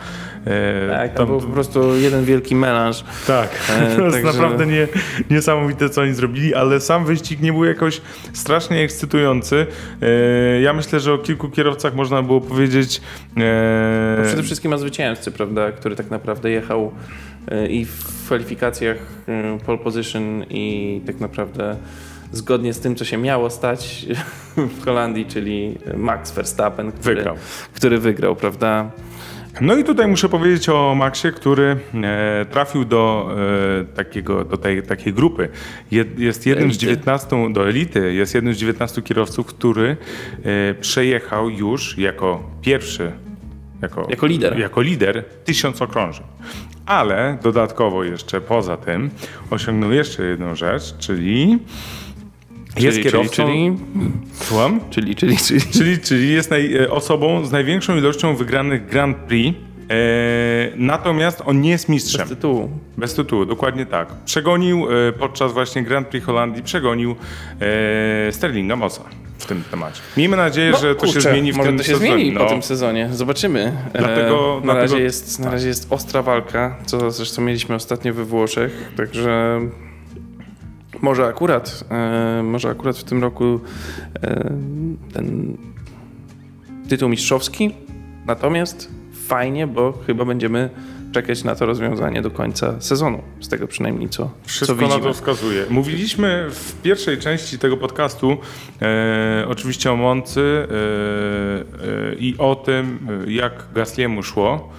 Tak, 0.89 1.11
to 1.11 1.17
tam- 1.17 1.27
był 1.27 1.39
po 1.39 1.47
prostu 1.47 1.95
jeden 1.95 2.25
wielki 2.25 2.55
melanż. 2.55 3.03
tak, 3.27 3.49
E, 3.69 3.95
to 3.97 4.01
jest 4.05 4.15
także- 4.23 4.31
naprawdę 4.41 4.65
nie, 4.65 4.87
niesamowite, 5.29 5.84
co 5.89 6.01
oni 6.01 6.13
zrobili, 6.13 6.55
ale 6.55 6.81
sam 6.81 7.05
wyścig 7.05 7.41
nie 7.41 7.53
był 7.53 7.65
jakoś 7.65 8.01
strasznie 8.33 8.79
ekscytujący. 8.79 9.67
E, 10.01 10.61
ja 10.61 10.73
myślę, 10.73 10.99
że 10.99 11.13
o 11.13 11.17
kilku 11.17 11.49
kierowcach 11.49 11.95
można 11.95 12.21
było 12.21 12.41
powiedzieć. 12.41 13.01
e, 13.37 14.15
No 14.19 14.25
Przede 14.27 14.43
wszystkim 14.43 14.73
o 14.73 14.77
zwycięzcy, 14.77 15.31
prawda, 15.31 15.71
który 15.71 15.95
tak 15.95 16.11
naprawdę 16.11 16.51
jechał 16.51 16.91
y, 17.51 17.67
i 17.67 17.85
w 17.85 18.25
kwalifikacjach 18.25 18.97
pole 19.65 19.77
position 19.77 20.43
i 20.49 21.01
tak 21.05 21.19
naprawdę 21.19 21.75
zgodnie 22.31 22.73
z 22.73 22.79
tym, 22.79 22.95
co 22.95 23.05
się 23.05 23.17
miało 23.17 23.49
stać 23.49 24.05
w 24.79 24.85
Holandii, 24.85 25.25
czyli 25.25 25.75
Max 25.97 26.31
Verstappen, 26.31 26.91
który 26.91 27.15
Wygrał. 27.15 27.35
Który 27.73 27.99
wygrał 27.99 28.35
prawda? 28.35 28.91
No 29.61 29.75
i 29.77 29.83
tutaj 29.83 30.07
muszę 30.07 30.29
powiedzieć 30.29 30.69
o 30.69 30.95
Maxie, 30.95 31.31
który 31.31 31.77
e, 32.03 32.45
trafił 32.51 32.85
do 32.85 33.29
e, 33.81 33.85
takiego, 33.95 34.45
do 34.45 34.57
tej 34.57 34.83
takiej 34.83 35.13
grupy. 35.13 35.49
Je, 35.91 36.05
jest 36.17 36.45
jednym 36.45 36.73
z 36.73 36.83
Elity. 36.83 36.85
19, 36.85 37.53
do 37.53 37.69
elity, 37.69 38.13
jest 38.13 38.35
jednym 38.35 38.53
z 38.53 38.57
19 38.57 39.01
kierowców, 39.01 39.45
który 39.45 39.97
e, 40.43 40.73
przejechał 40.73 41.49
już 41.49 41.97
jako 41.97 42.43
pierwszy, 42.61 43.11
jako, 43.81 44.07
Jako 44.09 44.27
lider. 44.27 44.59
jako 44.59 44.81
lider 44.81 45.23
tysiąc 45.45 45.81
okrążeń. 45.81 46.25
Ale 46.85 47.37
dodatkowo 47.43 48.03
jeszcze 48.03 48.41
poza 48.41 48.77
tym 48.77 49.09
osiągnął 49.49 49.91
jeszcze 49.91 50.23
jedną 50.23 50.55
rzecz, 50.55 50.97
czyli 50.97 51.59
jest 52.83 52.97
czyli, 52.97 53.03
kierowcą... 53.11 53.45
Czyli, 53.45 53.77
Słucham? 54.33 54.79
czyli, 54.89 55.15
czyli, 55.15 55.37
czyli, 55.37 55.61
czyli. 55.77 55.99
Czyli, 55.99 56.33
jest 56.33 56.51
naj, 56.51 56.75
e, 56.77 56.91
osobą 56.91 57.45
z 57.45 57.51
największą 57.51 57.97
ilością 57.97 58.35
wygranych 58.35 58.85
Grand 58.85 59.17
Prix. 59.17 59.57
E, 59.89 59.93
natomiast 60.75 61.41
on 61.45 61.61
nie 61.61 61.69
jest 61.69 61.89
mistrzem. 61.89 62.21
Bez 62.21 62.29
tytułu. 62.29 62.69
Bez 62.97 63.13
tytułu, 63.13 63.45
dokładnie 63.45 63.85
tak. 63.85 64.07
Przegonił 64.25 64.87
e, 64.91 65.11
podczas 65.11 65.53
właśnie 65.53 65.83
Grand 65.83 66.07
Prix 66.07 66.25
Holandii, 66.25 66.63
przegonił 66.63 67.15
e, 68.27 68.31
Sterlinga 68.31 68.75
Mossa 68.75 69.01
w 69.37 69.45
tym 69.45 69.63
temacie. 69.71 70.01
Miejmy 70.17 70.37
nadzieję, 70.37 70.73
że 70.77 70.95
to 70.95 71.01
się 71.01 71.07
No, 71.07 71.13
kurczę, 71.13 71.21
zmieni 71.31 71.53
w 71.53 71.57
może 71.57 71.69
tym 71.69 71.77
to 71.77 71.83
się 71.83 71.91
sezonie. 71.93 72.11
zmieni 72.11 72.31
No, 72.31 72.39
po 72.39 72.49
tym 72.49 72.63
sezonie. 72.63 73.09
Zobaczymy. 73.13 73.71
Dlatego- 73.93 74.55
na, 74.63 74.73
dlatego- 74.73 74.93
razie 74.93 75.03
jest, 75.03 75.39
na 75.39 75.51
razie 75.51 75.67
jest 75.67 75.87
ostra 75.89 76.21
walka, 76.21 76.75
co 76.85 77.11
zresztą 77.11 77.41
mieliśmy 77.41 77.75
ostatnio 77.75 78.13
we 78.13 78.25
Włoszech, 78.25 78.91
także 78.97 79.59
może 81.05 81.25
akurat, 81.25 81.83
e, 81.89 82.43
może 82.43 82.69
akurat 82.69 82.97
w 82.97 83.03
tym 83.03 83.21
roku 83.21 83.59
e, 84.23 84.51
ten 85.13 85.57
tytuł 86.89 87.09
mistrzowski, 87.09 87.71
natomiast 88.25 88.89
fajnie, 89.27 89.67
bo 89.67 89.93
chyba 90.07 90.25
będziemy 90.25 90.69
czekać 91.11 91.43
na 91.43 91.55
to 91.55 91.65
rozwiązanie 91.65 92.21
do 92.21 92.31
końca 92.31 92.81
sezonu, 92.81 93.21
z 93.39 93.49
tego 93.49 93.67
przynajmniej 93.67 94.09
co, 94.09 94.23
co 94.23 94.31
Wszystko 94.45 94.75
na 94.75 94.81
widzimy. 94.81 95.03
to 95.03 95.13
wskazuje. 95.13 95.65
Mówiliśmy 95.69 96.47
w 96.49 96.81
pierwszej 96.81 97.17
części 97.17 97.59
tego 97.59 97.77
podcastu 97.77 98.37
e, 98.81 99.45
oczywiście 99.47 99.91
o 99.91 99.95
Moncy 99.95 100.41
e, 100.41 102.11
e, 102.11 102.15
i 102.15 102.35
o 102.37 102.55
tym, 102.55 103.07
e, 103.27 103.31
jak 103.31 103.53
Gasliemu 103.75 104.23
szło. 104.23 104.69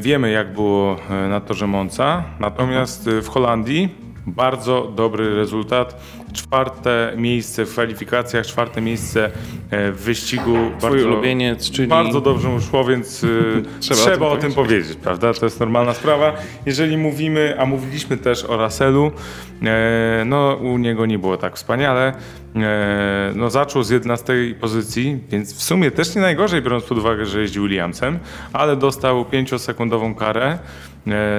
Wiemy, 0.00 0.30
jak 0.30 0.52
było 0.52 0.96
na 1.28 1.40
torze 1.40 1.66
Monca, 1.66 2.24
natomiast 2.40 3.10
w 3.22 3.28
Holandii 3.28 4.03
bardzo 4.26 4.92
dobry 4.96 5.34
rezultat. 5.34 6.00
Czwarte 6.32 7.12
miejsce 7.16 7.64
w 7.64 7.70
kwalifikacjach, 7.70 8.46
czwarte 8.46 8.80
miejsce 8.80 9.30
e, 9.70 9.92
w 9.92 10.02
wyścigu. 10.02 10.56
Twój 10.78 10.90
bardzo, 10.90 11.08
ulubieniec, 11.08 11.70
czyli 11.70 11.88
bardzo 11.88 12.20
dobrze 12.20 12.48
mu 12.48 12.60
szło, 12.60 12.84
więc 12.84 13.26
Trzeba 13.80 14.00
trzeba, 14.00 14.26
o 14.26 14.30
tym 14.30 14.38
o 14.38 14.42
tym 14.42 14.52
powiedzieć, 14.52 14.98
prawda? 15.02 15.34
To 15.34 15.46
jest 15.46 15.60
normalna 15.60 15.94
sprawa. 15.94 16.32
Jeżeli 16.66 16.96
mówimy, 16.96 17.56
a 17.58 17.66
mówiliśmy 17.66 18.16
też 18.16 18.44
o 18.44 18.64
Russellu, 18.64 19.12
e, 19.62 20.22
no 20.26 20.54
u 20.54 20.78
niego 20.78 21.06
nie 21.06 21.18
było 21.18 21.36
tak 21.36 21.56
wspaniale. 21.56 22.12
E, 22.56 23.32
no 23.34 23.50
zaczął 23.50 23.82
z 23.82 23.90
11 23.90 24.34
pozycji, 24.60 25.18
więc 25.30 25.54
w 25.54 25.62
sumie 25.62 25.90
też 25.90 26.14
nie 26.14 26.22
najgorzej, 26.22 26.62
biorąc 26.62 26.84
pod 26.84 26.98
uwagę, 26.98 27.26
że 27.26 27.40
jeździł 27.40 27.62
Williamsem, 27.62 28.18
ale 28.52 28.76
dostał 28.76 29.22
5-sekundową 29.22 30.14
karę 30.14 30.58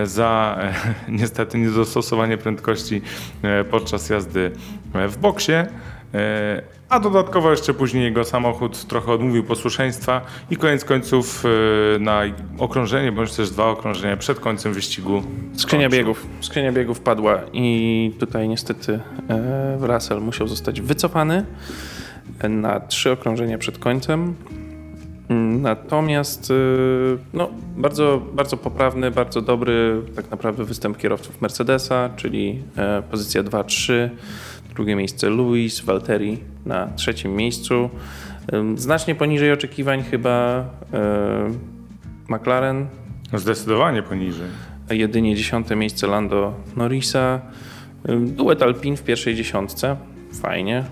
za 0.03 0.57
e, 0.59 0.73
niestety 1.19 1.57
niedostosowanie 1.57 2.37
prędkości 2.37 3.01
e, 3.43 3.63
podczas 3.63 4.09
jazdy 4.09 4.51
e, 4.93 5.07
w 5.07 5.17
boksie. 5.17 5.51
E, 5.51 6.61
A 6.89 6.99
dodatkowo 6.99 7.51
jeszcze 7.51 7.73
później 7.73 8.03
jego 8.03 8.23
samochód 8.23 8.85
trochę 8.87 9.11
odmówił 9.11 9.43
posłuszeństwa 9.43 10.21
i 10.51 10.57
koniec 10.57 10.85
końców 10.85 11.43
e, 11.45 11.99
na 11.99 12.21
okrążenie, 12.57 13.11
bądź 13.11 13.35
też 13.35 13.49
dwa 13.49 13.65
okrążenia 13.65 14.17
przed 14.17 14.39
końcem 14.39 14.73
wyścigu. 14.73 15.23
Skrzynia 15.53 15.89
biegów. 15.89 16.27
Skrzynia 16.41 16.71
biegów 16.71 16.99
padła 16.99 17.39
i 17.53 18.15
tutaj 18.19 18.49
niestety 18.49 18.99
e, 19.29 19.77
Russell 19.81 20.21
musiał 20.21 20.47
zostać 20.47 20.81
wycofany 20.81 21.45
na 22.49 22.79
trzy 22.79 23.11
okrążenia 23.11 23.57
przed 23.57 23.77
końcem. 23.77 24.35
Natomiast 25.29 26.51
e, 26.51 26.53
no, 27.33 27.49
bardzo, 27.77 28.21
bardzo 28.33 28.57
poprawny, 28.57 29.11
bardzo 29.11 29.41
dobry 29.41 30.01
tak 30.15 30.31
naprawdę 30.31 30.63
występ 30.63 30.97
kierowców 30.97 31.41
Mercedesa, 31.41 32.09
czyli 32.15 32.63
e, 32.77 33.01
pozycja 33.01 33.43
2-3, 33.43 34.09
drugie 34.75 34.95
miejsce 34.95 35.29
Lewis, 35.29 35.81
Valtteri 35.81 36.37
na 36.65 36.87
trzecim 36.95 37.35
miejscu. 37.35 37.89
Znacznie 38.75 39.15
poniżej 39.15 39.51
oczekiwań 39.51 40.03
chyba 40.03 40.65
e, 40.93 41.49
McLaren, 42.29 42.87
Zdecydowanie 43.33 44.03
poniżej. 44.03 44.47
jedynie 44.89 45.35
dziesiąte 45.35 45.75
miejsce 45.75 46.07
Lando 46.07 46.53
Norrisa. 46.75 47.41
Duet 48.19 48.61
Alpin 48.61 48.97
w 48.97 49.03
pierwszej 49.03 49.35
dziesiątce. 49.35 49.95
Fajnie. 50.41 50.83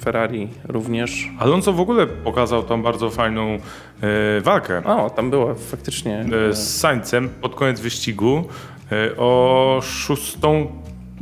Ferrari 0.00 0.48
również. 0.68 1.28
Alonso 1.38 1.72
w 1.72 1.80
ogóle 1.80 2.06
pokazał 2.06 2.62
tam 2.62 2.82
bardzo 2.82 3.10
fajną 3.10 3.58
e, 4.02 4.40
walkę 4.40 4.84
O, 4.84 5.10
tam 5.10 5.30
było 5.30 5.54
faktycznie. 5.54 6.24
e, 6.50 6.52
z 6.54 6.78
Sańcem 6.80 7.28
pod 7.28 7.54
koniec 7.54 7.80
wyścigu 7.80 8.44
e, 8.92 9.16
o 9.16 9.80
szóstą, 9.82 10.66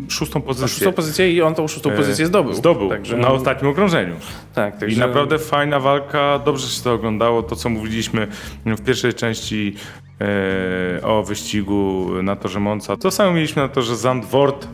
szóstą 0.08 0.38
Na 0.38 0.44
pozycję. 0.46 0.68
szóstą 0.68 0.92
pozycję 0.92 1.32
i 1.32 1.42
on 1.42 1.54
tą 1.54 1.68
szóstą 1.68 1.90
E, 1.90 1.96
pozycję 1.96 2.26
zdobył. 2.26 2.54
Zdobył 2.54 2.88
Także, 2.88 3.16
na 3.16 3.28
ostatnim 3.28 3.70
okrążeniu. 3.70 4.14
tak, 4.54 4.76
także, 4.78 4.96
I 4.96 4.98
naprawdę 5.00 5.38
fajna 5.38 5.80
walka, 5.80 6.38
dobrze 6.44 6.68
się 6.68 6.82
to 6.82 6.92
oglądało, 6.92 7.42
to 7.42 7.56
co 7.56 7.68
mówiliśmy 7.68 8.26
w 8.66 8.80
pierwszej 8.84 9.14
części 9.14 9.74
e, 10.20 11.02
o 11.02 11.22
wyścigu 11.22 12.06
na 12.22 12.36
torze 12.36 12.60
Monza. 12.60 12.96
To 12.96 13.10
samo 13.10 13.32
mieliśmy 13.32 13.62
na 13.62 13.68
torze 13.68 13.96
Zandvoort 13.96 14.68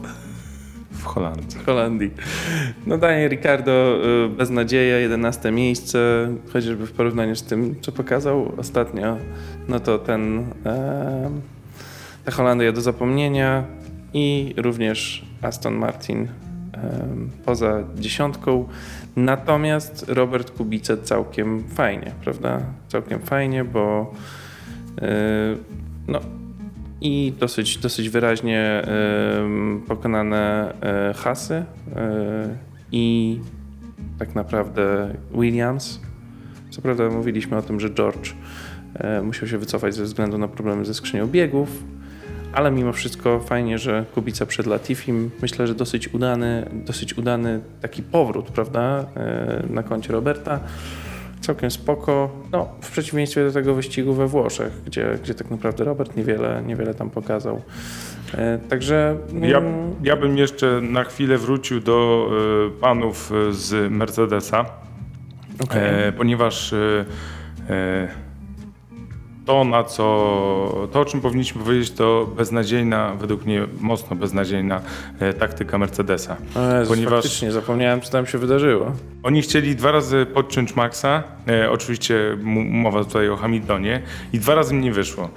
w 1.05 1.07
Holandii. 1.07 1.59
w 1.59 1.67
Holandii. 1.67 2.11
No 2.87 2.99
Daniel 2.99 3.31
Ricardo, 3.31 3.99
y, 4.27 4.29
beznadzieja, 4.29 4.99
11 4.99 5.51
miejsce, 5.51 6.29
chociażby 6.53 6.87
w 6.87 6.93
porównaniu 6.93 7.37
z 7.37 7.43
tym, 7.43 7.75
co 7.81 7.93
pokazał 7.93 8.53
ostatnio, 8.57 9.17
no 9.69 9.81
to 9.81 9.99
ten, 9.99 10.45
e, 10.67 11.31
ta 12.25 12.33
Holandia 12.33 12.73
do 12.73 12.81
zapomnienia 12.81 13.65
i 14.15 14.55
również 14.57 15.25
Aston 15.43 15.75
Martin 15.75 16.23
e, 16.23 16.29
poza 17.45 17.83
dziesiątką. 17.95 18.69
Natomiast 19.17 20.05
Robert 20.09 20.51
Kubica 20.51 20.97
całkiem 20.97 21.65
fajnie, 21.69 22.13
prawda? 22.25 22.61
Całkiem 22.89 23.21
fajnie, 23.21 23.65
bo 23.65 24.13
e, 25.03 25.07
no, 26.09 26.21
i 27.01 27.33
dosyć, 27.41 27.79
dosyć 27.79 28.09
wyraźnie 28.09 28.83
pokonane 29.87 30.75
e, 30.83 31.15
hasy 31.15 31.55
e, 31.55 31.65
i 32.93 33.39
tak 34.19 34.35
naprawdę 34.35 35.15
Williams. 35.33 36.01
Co 36.71 36.83
prawda 36.83 37.11
mówiliśmy 37.11 37.57
o 37.57 37.63
tym, 37.63 37.81
że 37.81 37.91
George 37.91 38.33
e, 38.95 39.23
musiał 39.23 39.49
się 39.49 39.59
wycofać 39.59 39.95
ze 39.95 40.05
względu 40.05 40.39
na 40.39 40.49
problemy 40.49 40.85
ze 40.85 40.95
skrzynią 40.95 41.27
biegów, 41.27 41.83
ale 42.53 42.71
mimo 42.71 42.93
wszystko 42.93 43.41
fajnie, 43.41 43.79
że 43.79 44.05
Kubica 44.15 44.47
przed 44.47 44.67
Latifim. 44.67 45.31
Myślę, 45.43 45.67
że 45.67 45.75
dosyć 45.75 46.15
udany, 46.15 46.71
dosyć 46.73 47.19
udany 47.19 47.61
taki 47.81 48.03
powrót, 48.03 48.51
prawda, 48.51 49.07
na 49.71 49.83
koncie 49.83 50.13
Roberta. 50.13 50.61
Całkiem 51.45 51.71
spoko. 51.71 52.31
No, 52.53 52.69
w 52.81 52.91
przeciwieństwie 52.91 53.45
do 53.45 53.53
tego 53.53 53.75
wyścigu 53.75 54.15
we 54.15 54.27
Włoszech, 54.27 54.83
gdzie, 54.87 55.19
gdzie 55.23 55.35
tak 55.35 55.51
naprawdę 55.51 55.85
Robert 55.85 56.17
niewiele, 56.17 56.63
niewiele 56.67 56.95
tam 56.95 57.11
pokazał. 57.11 57.63
E, 58.35 58.59
także. 58.59 59.17
Ja, 59.43 59.59
mm, 59.59 59.95
ja 60.05 60.17
bym 60.17 60.39
jeszcze 60.39 60.81
na 60.81 61.05
chwilę 61.05 61.39
wrócił 61.39 61.81
do 61.81 62.29
e, 62.77 62.81
panów 62.81 63.33
e, 63.33 63.53
z 63.53 63.93
Mercedesa, 63.93 64.65
e, 65.71 66.13
ponieważ 66.13 66.75
to, 69.47 69.65
na 69.65 69.85
co, 69.85 70.89
to, 70.93 71.01
o 71.01 71.05
czym 71.05 71.21
powinniśmy 71.21 71.63
powiedzieć, 71.63 71.91
to 71.91 72.29
beznadziejna, 72.37 73.15
według 73.15 73.45
mnie 73.45 73.67
mocno 73.81 74.17
beznadziejna 74.17 74.81
e, 75.21 75.33
taktyka 75.33 75.79
Mercedesa. 75.79 76.37
Jezus, 76.79 76.95
ponieważ- 76.95 77.15
Faktycznie, 77.25 77.53
zapomniałem, 77.53 78.01
co 78.01 78.11
tam 78.13 78.27
się 78.27 78.39
wydarzyło. 78.39 78.93
Oni 79.23 79.43
chcieli 79.43 79.77
dwa 79.77 79.93
razy 79.93 80.27
podciąć 80.35 80.77
Maxa, 80.77 81.23
e, 81.49 81.71
oczywiście 81.71 82.37
mowa 82.71 83.05
tutaj 83.05 83.29
o 83.29 83.37
Hamiltonie, 83.37 84.03
i 84.33 84.39
dwa 84.39 84.55
razy 84.55 84.75
im 84.75 84.81
nie 84.81 84.93
wyszło. 84.93 85.29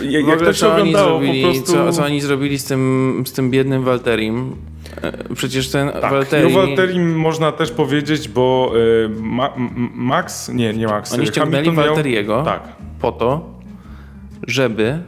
Jak, 0.00 0.24
W 0.24 0.28
ogóle, 0.28 0.46
to 0.46 0.52
się 0.52 0.58
co, 0.60 0.72
oni 0.72 0.80
oglądało, 0.80 1.08
zrobili, 1.18 1.42
po 1.42 1.48
prostu... 1.48 1.72
co, 1.72 1.92
co 1.92 2.04
oni 2.04 2.20
zrobili 2.20 2.58
z 2.58 2.64
tym, 2.64 3.22
z 3.26 3.32
tym 3.32 3.50
biednym 3.50 3.82
Walterim? 3.84 4.56
E, 5.02 5.34
Przecież 5.34 5.68
ten 5.70 5.88
Tak, 5.90 6.10
Walteri... 6.10 6.52
no 6.54 6.60
Walteri 6.66 6.98
można 6.98 7.52
też 7.52 7.70
powiedzieć, 7.70 8.28
bo 8.28 8.72
e, 9.04 9.08
Ma, 9.22 9.50
Max, 9.94 10.48
nie, 10.48 10.72
nie 10.72 10.86
Max. 10.86 11.12
Oni 11.12 11.22
e, 11.22 11.26
ściągnęli 11.26 11.64
Hamilton 11.64 11.84
miał- 11.84 11.94
Walteriego 11.94 12.42
Tak, 12.44 12.62
po 13.00 13.12
to, 13.12 13.54
żeby 14.46 14.98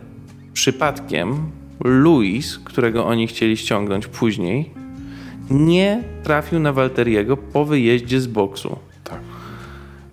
przypadkiem 0.52 1.36
Luis, 1.84 2.58
którego 2.58 3.06
oni 3.06 3.26
chcieli 3.26 3.56
ściągnąć 3.56 4.06
później, 4.06 4.70
nie 5.50 6.02
trafił 6.22 6.58
na 6.60 6.72
Walteriego 6.72 7.36
po 7.36 7.64
wyjeździe 7.64 8.20
z 8.20 8.26
boksu. 8.26 8.78
tak. 9.04 9.20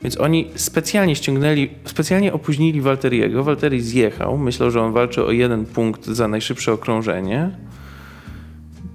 Więc 0.02 0.20
oni 0.20 0.48
specjalnie 0.56 1.16
ściągnęli, 1.16 1.70
specjalnie 1.86 2.34
opóźnili 2.34 2.82
Walteriego. 2.82 3.44
Walteri 3.44 3.82
zjechał, 3.82 4.38
myślał, 4.38 4.72
że 4.72 4.82
on 4.82 4.94
walczy 4.94 5.26
o 5.26 5.32
jeden 5.32 5.66
punkt 5.66 6.06
za 6.06 6.28
najszybsze 6.28 6.74
okrążenie. 6.74 7.52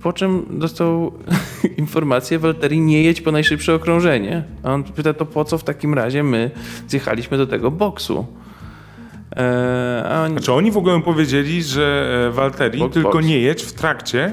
Po 0.04 0.12
czym 0.12 0.46
dostał 0.50 1.12
informację, 1.78 2.38
Walteri 2.38 2.80
nie 2.80 3.02
jedź 3.02 3.20
po 3.20 3.32
najszybsze 3.32 3.74
okrążenie. 3.74 4.44
A 4.62 4.72
on 4.72 4.84
pyta, 4.84 5.14
to 5.14 5.26
po 5.26 5.44
co 5.44 5.58
w 5.58 5.64
takim 5.64 5.94
razie 5.94 6.22
my 6.22 6.50
zjechaliśmy 6.88 7.38
do 7.38 7.46
tego 7.46 7.70
boksu? 7.70 8.26
Eee, 9.36 9.44
a 10.10 10.22
oni, 10.22 10.32
Znaczy 10.32 10.52
oni 10.52 10.70
w 10.70 10.76
ogóle 10.76 11.02
powiedzieli, 11.02 11.62
że 11.62 12.06
e, 12.28 12.32
Walteri 12.32 12.78
Box, 12.78 12.94
tylko 12.94 13.10
box. 13.12 13.26
nie 13.26 13.38
jedź 13.38 13.62
w 13.62 13.72
trakcie, 13.72 14.32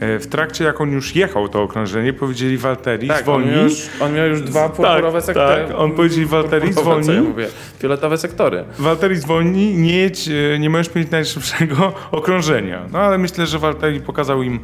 e, 0.00 0.18
w 0.18 0.26
trakcie 0.26 0.64
jak 0.64 0.80
on 0.80 0.92
już 0.92 1.16
jechał 1.16 1.48
to 1.48 1.62
okrążenie, 1.62 2.12
powiedzieli 2.12 2.58
Walteri 2.58 3.08
tak, 3.08 3.16
on 3.18 3.22
zwolnij. 3.24 3.50
miał, 3.54 3.64
już, 3.64 3.88
on 4.00 4.14
miał 4.14 4.26
już 4.26 4.42
dwa 4.42 4.68
purpurowe 4.68 5.22
sektory. 5.22 5.64
tak, 5.68 5.78
on 5.78 5.92
powiedział, 5.92 6.26
Walteri, 6.26 6.66
Purpurowe, 6.66 6.90
co 6.90 6.98
ja 6.98 7.14
zwolnij. 7.14 7.30
mówię? 7.30 7.46
Fioletowe 7.78 8.18
sektory. 8.18 8.64
Walteri 8.78 9.16
zwolni, 9.16 9.74
nie 9.74 9.96
jedź, 9.96 10.28
e, 10.28 10.58
nie 10.58 10.70
możesz 10.70 10.94
mieć 10.94 11.10
najszybszego 11.10 11.92
okrążenia. 12.10 12.82
No 12.92 12.98
ale 12.98 13.18
myślę, 13.18 13.46
że 13.46 13.58
Walteri 13.58 14.00
pokazał 14.00 14.42
im 14.42 14.60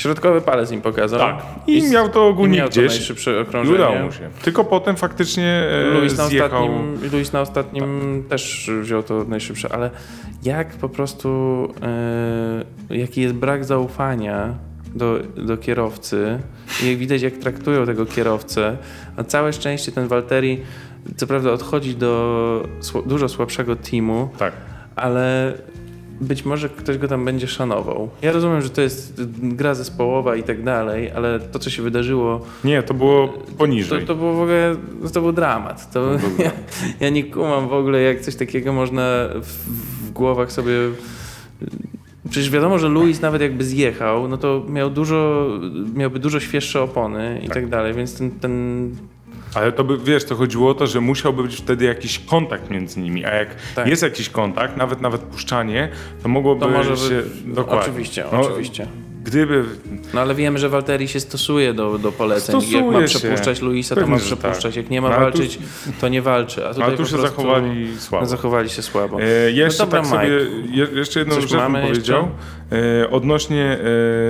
Środkowy 0.00 0.40
palec 0.40 0.72
im 0.72 0.80
pokazał. 0.80 1.20
tak. 1.20 1.42
I, 1.66 1.90
miał 1.90 2.08
to 2.08 2.26
i 2.26 2.30
ogólnie 2.30 2.58
miał 2.58 2.66
to 2.68 2.70
gdzieś. 2.72 2.88
najszybsze 2.88 3.32
I 3.32 3.38
okrążenie. 3.38 3.74
udało 3.76 3.98
mu 3.98 4.12
się. 4.12 4.28
Tylko 4.42 4.64
potem 4.64 4.96
faktycznie 4.96 5.46
e, 5.46 5.94
Luis 6.00 6.18
na, 6.18 6.26
zjechał. 6.26 6.62
ostatnim, 6.64 7.10
Luis 7.12 7.32
na 7.32 7.40
ostatnim 7.40 8.24
też 8.28 8.70
wziął 8.80 9.02
to 9.02 9.24
najszybsze, 9.24 9.72
ale 9.72 9.90
jak 10.42 10.68
po 10.68 10.88
prostu, 10.88 11.28
e, 12.90 12.96
jaki 12.96 13.20
jest 13.20 13.34
brak 13.34 13.64
zaufania 13.64 14.54
do, 14.94 15.18
do 15.36 15.56
kierowcy 15.56 16.38
i 16.84 16.88
jak 16.88 16.98
widać 16.98 17.22
jak 17.22 17.34
traktują 17.34 17.86
tego 17.86 18.06
kierowcę, 18.06 18.76
a 19.16 19.24
całe 19.24 19.52
szczęście 19.52 19.92
ten 19.92 20.08
Walteri 20.08 20.60
co 21.16 21.26
prawda 21.26 21.50
odchodzi 21.52 21.96
do 21.96 22.68
dużo 23.06 23.28
słabszego 23.28 23.76
teamu, 23.76 24.28
Tak. 24.38 24.52
ale 24.96 25.52
być 26.20 26.44
może 26.44 26.68
ktoś 26.68 26.98
go 26.98 27.08
tam 27.08 27.24
będzie 27.24 27.48
szanował. 27.48 28.10
Ja 28.22 28.32
rozumiem, 28.32 28.62
że 28.62 28.70
to 28.70 28.80
jest 28.80 29.22
gra 29.42 29.74
zespołowa 29.74 30.36
i 30.36 30.42
tak 30.42 30.62
dalej, 30.62 31.10
ale 31.10 31.40
to 31.40 31.58
co 31.58 31.70
się 31.70 31.82
wydarzyło 31.82 32.40
Nie, 32.64 32.82
to 32.82 32.94
było 32.94 33.28
to, 33.28 33.52
poniżej. 33.58 34.06
to 34.06 34.14
był 34.14 34.34
w 34.34 34.40
ogóle, 34.40 34.76
no 35.02 35.10
to 35.10 35.20
był 35.20 35.32
dramat. 35.32 35.92
To, 35.92 36.10
ja, 36.44 36.50
ja 37.00 37.10
nie 37.10 37.24
kumam 37.24 37.68
w 37.68 37.72
ogóle, 37.72 38.00
jak 38.02 38.20
coś 38.20 38.36
takiego 38.36 38.72
można 38.72 39.28
w, 39.42 39.46
w 40.06 40.10
głowach 40.10 40.52
sobie... 40.52 40.72
Przecież 42.30 42.50
wiadomo, 42.50 42.78
że 42.78 42.88
Luis 42.88 43.20
nawet 43.20 43.42
jakby 43.42 43.64
zjechał, 43.64 44.28
no 44.28 44.36
to 44.36 44.64
miał 44.68 44.90
dużo, 44.90 45.48
miałby 45.94 46.18
dużo 46.18 46.40
świeższe 46.40 46.82
opony 46.82 47.40
i 47.44 47.48
tak, 47.48 47.68
dalej, 47.68 47.94
więc 47.94 48.18
ten, 48.18 48.30
ten 48.30 48.90
Ale 49.54 49.72
to 49.72 49.84
by, 49.84 49.98
wiesz, 49.98 50.24
to 50.24 50.36
chodziło 50.36 50.70
o 50.70 50.74
to, 50.74 50.86
że 50.86 51.00
musiałby 51.00 51.42
być 51.42 51.56
wtedy 51.56 51.84
jakiś 51.84 52.18
kontakt 52.18 52.70
między 52.70 53.00
nimi, 53.00 53.24
a 53.24 53.34
jak 53.34 53.48
Tak. 53.74 53.86
jest 53.86 54.02
jakiś 54.02 54.28
kontakt, 54.28 54.76
nawet 54.76 55.00
nawet 55.00 55.20
puszczanie, 55.20 55.88
to 56.22 56.28
mogłoby 56.28 56.60
to 56.60 56.68
może... 56.68 56.96
się... 56.96 57.22
By, 57.44 57.54
Dokładnie. 57.54 57.82
oczywiście, 57.82 58.24
No, 58.32 58.40
oczywiście. 58.40 58.86
Gdyby... 59.24 59.64
No 60.14 60.20
ale 60.20 60.34
wiemy, 60.34 60.58
że 60.58 60.68
Walteri 60.68 61.08
się 61.08 61.20
stosuje 61.20 61.74
do, 61.74 61.98
do 61.98 62.12
poleceń. 62.12 62.54
jak 62.56 62.62
Stosuje 62.64 62.90
ma 62.90 63.06
się. 63.06 63.18
przepuszczać 63.18 63.60
Luisa, 63.62 63.94
to 63.94 64.00
Pewnie, 64.00 64.14
ma 64.14 64.18
że 64.18 64.24
przepuszczać. 64.36 64.62
tak. 64.62 64.76
Jak 64.76 64.90
nie 64.90 65.00
ma 65.00 65.08
No, 65.08 65.14
ale 65.16 65.32
tu- 65.32 65.38
walczyć, 65.38 65.58
to 66.00 66.08
nie 66.08 66.22
walczy. 66.22 66.66
A 66.66 66.68
tutaj 66.68 66.84
Ale 66.88 66.96
tu 66.96 67.06
się 67.06 67.18
zachowali 67.18 67.98
słabo. 67.98 68.26
Zachowali 68.26 68.68
się 68.70 68.82
słabo. 68.82 69.22
E, 69.22 69.50
jeszcze 69.52 69.82
No 69.82 69.86
dobra, 69.86 70.00
tak 70.00 70.10
sobie, 70.10 70.28
je, 70.72 70.86
jeszcze 70.94 71.18
jedną 71.18 71.34
Coś 71.34 71.44
rzecz 71.50 71.60
bym 71.60 71.72
powiedział. 71.72 72.28
E, 73.02 73.10
odnośnie 73.10 73.78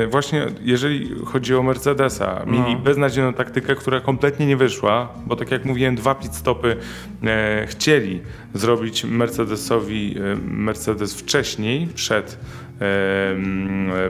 e, 0.05 0.07
właśnie, 0.07 0.46
jeżeli 0.62 1.11
chodzi 1.24 1.55
o 1.55 1.62
Mercedesa, 1.62 2.42
mieli 2.46 2.74
No. 2.74 2.79
beznadziejną 2.81 3.33
taktykę, 3.35 3.74
która 3.74 4.00
kompletnie 4.00 4.46
nie 4.46 4.57
wyszła, 4.57 5.09
bo 5.26 5.37
tak 5.37 5.50
jak 5.50 5.64
mówiłem, 5.64 5.94
dwa 5.96 6.14
pit 6.14 6.35
stopy 6.35 6.76
e, 7.24 7.66
chcieli 7.66 8.20
zrobić 8.55 9.05
Mercedesowi, 9.05 10.14
e, 10.18 10.37
Mercedes 10.46 11.14
wcześniej, 11.14 11.87
przed 11.94 12.38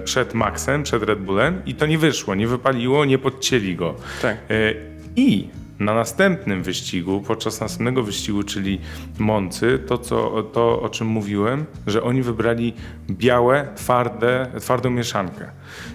przed 0.04 0.34
Maxem, 0.34 0.82
przed 0.82 1.02
Red 1.02 1.18
Bullem 1.18 1.62
i 1.66 1.74
to 1.74 1.86
nie 1.86 1.98
wyszło, 1.98 2.34
nie 2.34 2.46
wypaliło, 2.46 3.04
nie 3.04 3.18
podcięli 3.18 3.76
go. 3.76 3.94
Tak. 4.22 4.36
E, 4.50 4.74
I 5.16 5.48
na 5.80 5.94
następnym 5.94 6.62
wyścigu, 6.62 7.20
podczas 7.26 7.60
następnego 7.60 8.02
wyścigu, 8.02 8.42
czyli 8.42 8.80
Moncy, 9.18 9.78
to, 9.86 9.98
co, 9.98 10.42
to 10.42 10.82
o 10.82 10.88
czym 10.88 11.06
mówiłem, 11.06 11.64
że 11.86 12.02
oni 12.02 12.22
wybrali 12.22 12.74
białe, 13.10 13.68
twarde, 13.76 14.46
twardą 14.60 14.90
mieszankę. 14.90 15.50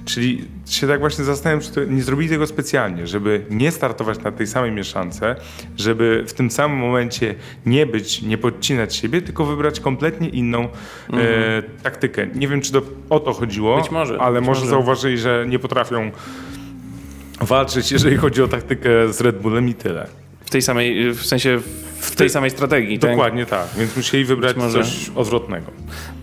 Czyli 0.05 0.45
się 0.65 0.87
tak 0.87 0.99
właśnie 0.99 1.23
zastanawiam, 1.25 1.61
czy 1.63 1.71
to 1.71 1.83
nie 1.83 2.03
zrobili 2.03 2.29
tego 2.29 2.47
specjalnie, 2.47 3.07
żeby 3.07 3.45
nie 3.49 3.71
startować 3.71 4.19
na 4.19 4.31
tej 4.31 4.47
samej 4.47 4.71
mieszance, 4.71 5.35
żeby 5.77 6.23
w 6.27 6.33
tym 6.33 6.51
samym 6.51 6.77
momencie 6.77 7.35
nie 7.65 7.85
być, 7.85 8.21
nie 8.21 8.37
podcinać 8.37 8.95
siebie, 8.95 9.21
tylko 9.21 9.45
wybrać 9.45 9.79
kompletnie 9.79 10.29
inną 10.29 10.67
e, 11.13 11.63
taktykę. 11.83 12.27
Nie 12.35 12.47
wiem, 12.47 12.61
czy 12.61 12.71
to 12.71 12.81
o 13.09 13.19
to 13.19 13.33
chodziło, 13.33 13.75
Mhm. 13.75 13.93
Może, 13.93 14.21
ale 14.21 14.41
może 14.41 14.59
może. 14.59 14.69
zauważyli, 14.71 15.17
że 15.17 15.45
nie 15.49 15.59
potrafią 15.59 16.11
walczyć, 17.41 17.91
jeżeli 17.91 18.17
chodzi 18.17 18.41
o 18.41 18.47
taktykę 18.47 19.13
z 19.13 19.21
Red 19.21 19.41
Bullem 19.41 19.69
i 19.69 19.73
tyle. 19.73 20.07
W 20.45 20.49
tej 20.49 20.61
samej, 20.61 21.13
w 21.13 21.25
sensie 21.25 21.59
w 21.99 22.15
tej 22.15 22.29
samej 22.29 22.49
strategii. 22.49 22.99
tak? 22.99 23.11
Dokładnie 23.11 23.45
tak, 23.45 23.67
więc 23.77 23.97
musieli 23.97 24.25
wybrać 24.25 24.57
może. 24.57 24.83
coś 24.83 25.11
odwrotnego. 25.15 25.71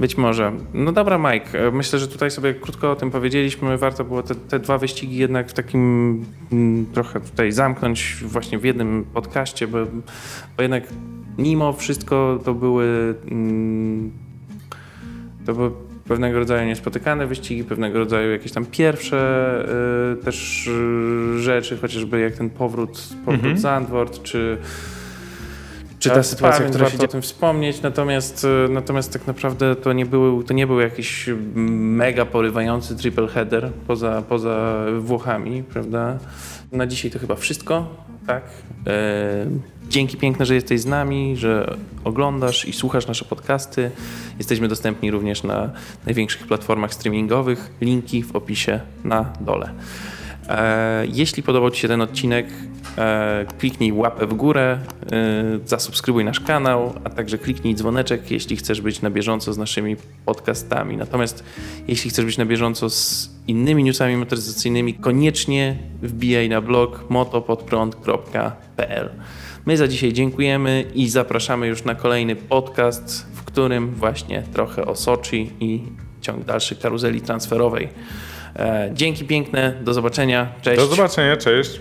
Być 0.00 0.16
może. 0.16 0.52
No 0.74 0.92
dobra, 0.92 1.18
Mike. 1.18 1.66
e, 1.66 1.70
Myślę, 1.70 1.98
że 1.98 2.08
tutaj 2.08 2.30
sobie 2.30 2.54
krótko 2.54 2.90
o 2.90 2.96
tym 2.96 3.10
powiedzieliśmy. 3.10 3.78
Warto 3.78 4.04
było 4.04 4.22
te, 4.22 4.34
te 4.34 4.58
dwa 4.58 4.78
wyścigi 4.78 5.16
jednak 5.16 5.48
w 5.48 5.52
takim 5.52 6.24
mm, 6.52 6.86
trochę 6.86 7.20
tutaj 7.20 7.52
zamknąć 7.52 8.16
właśnie 8.22 8.58
w 8.58 8.64
jednym 8.64 9.04
podcaście, 9.14 9.66
bo, 9.66 9.78
bo 10.56 10.62
jednak 10.62 10.84
mimo 11.38 11.72
wszystko 11.72 12.38
to 12.44 12.54
były 12.54 13.14
mm, 13.30 14.10
to 15.46 15.54
były 15.54 15.70
pewnego 16.12 16.38
rodzaju 16.38 16.66
niespotykane 16.66 17.26
wyścigi, 17.26 17.64
pewnego 17.64 17.98
rodzaju 17.98 18.32
jakieś 18.32 18.52
tam 18.52 18.66
pierwsze 18.66 19.64
y, 20.12 20.24
też 20.24 20.66
y, 20.66 21.42
rzeczy, 21.42 21.76
chociażby 21.76 22.20
jak 22.20 22.34
ten 22.34 22.50
powrót, 22.50 23.08
powrót 23.24 23.42
Mhm. 23.44 23.58
Zandvoort, 23.58 24.22
czy 24.22 24.58
czy 25.98 26.08
ta 26.08 26.14
Tak, 26.14 26.26
sytuacja, 26.26 26.58
tak, 26.58 26.68
która 26.68 26.90
się 26.90 26.96
dzieje, 26.96 27.08
o 27.08 27.12
tym 27.12 27.22
wspomnieć, 27.22 27.82
natomiast, 27.82 28.44
y, 28.44 28.68
natomiast 28.68 29.12
tak 29.12 29.26
naprawdę 29.26 29.76
to 29.76 29.92
nie 29.92 30.06
był, 30.06 30.42
to 30.42 30.54
nie 30.54 30.66
był 30.66 30.80
jakiś 30.80 31.30
mega 31.54 32.24
porywający 32.26 32.96
triple 32.96 33.28
header 33.28 33.70
poza, 33.86 34.22
poza 34.28 34.84
Włochami, 34.98 35.62
prawda? 35.62 36.18
Na 36.72 36.86
dzisiaj 36.86 37.10
to 37.10 37.18
chyba 37.18 37.36
wszystko, 37.36 37.86
tak? 38.26 38.42
E, 38.86 39.46
dzięki 39.88 40.16
piękne, 40.16 40.46
że 40.46 40.54
jesteś 40.54 40.80
z 40.80 40.86
nami, 40.86 41.36
że 41.36 41.76
oglądasz 42.04 42.64
i 42.64 42.72
słuchasz 42.72 43.06
nasze 43.06 43.24
podcasty. 43.24 43.90
Jesteśmy 44.38 44.68
dostępni 44.68 45.10
również 45.10 45.42
na 45.42 45.70
największych 46.06 46.46
platformach 46.46 46.94
streamingowych. 46.94 47.70
Linki 47.80 48.22
w 48.22 48.36
opisie 48.36 48.80
na 49.04 49.32
dole. 49.40 49.72
E, 50.48 51.06
Jeśli 51.12 51.42
podobał 51.42 51.70
Ci 51.70 51.80
się 51.80 51.88
ten 51.88 52.00
odcinek, 52.00 52.46
e, 52.98 53.46
kliknij 53.58 53.92
łapę 53.92 54.26
w 54.26 54.34
górę, 54.34 54.78
e, 55.12 55.58
zasubskrybuj 55.66 56.24
nasz 56.24 56.40
kanał, 56.40 56.94
a 57.04 57.10
także 57.10 57.38
kliknij 57.38 57.74
dzwoneczek, 57.74 58.30
jeśli 58.30 58.56
chcesz 58.56 58.80
być 58.80 59.02
na 59.02 59.10
bieżąco 59.10 59.52
z 59.52 59.58
naszymi 59.58 59.96
podcastami. 60.24 60.96
Natomiast 60.96 61.44
jeśli 61.88 62.10
chcesz 62.10 62.24
być 62.24 62.38
na 62.38 62.46
bieżąco 62.46 62.90
z 62.90 63.30
innymi 63.46 63.84
newsami 63.84 64.16
motoryzacyjnymi, 64.16 64.94
koniecznie 64.94 65.76
wbijaj 66.02 66.48
na 66.48 66.60
blog 66.60 67.10
motopodprąd.pl. 67.10 69.10
My 69.66 69.76
za 69.76 69.88
dzisiaj 69.88 70.12
dziękujemy 70.12 70.84
i 70.94 71.08
zapraszamy 71.08 71.66
już 71.66 71.84
na 71.84 71.94
kolejny 71.94 72.36
podcast, 72.36 73.26
w 73.34 73.44
którym 73.44 73.94
właśnie 73.94 74.42
trochę 74.52 74.86
o 74.86 74.96
Soczi 74.96 75.50
i 75.60 75.82
ciąg 76.20 76.44
dalszy 76.44 76.76
karuzeli 76.76 77.20
transferowej. 77.20 77.88
E, 78.56 78.90
Dzięki 78.92 79.24
piękne, 79.24 79.72
do 79.82 79.94
zobaczenia, 79.94 80.52
cześć. 80.62 80.80
Do 80.80 80.86
zobaczenia, 80.86 81.36
cześć. 81.36 81.80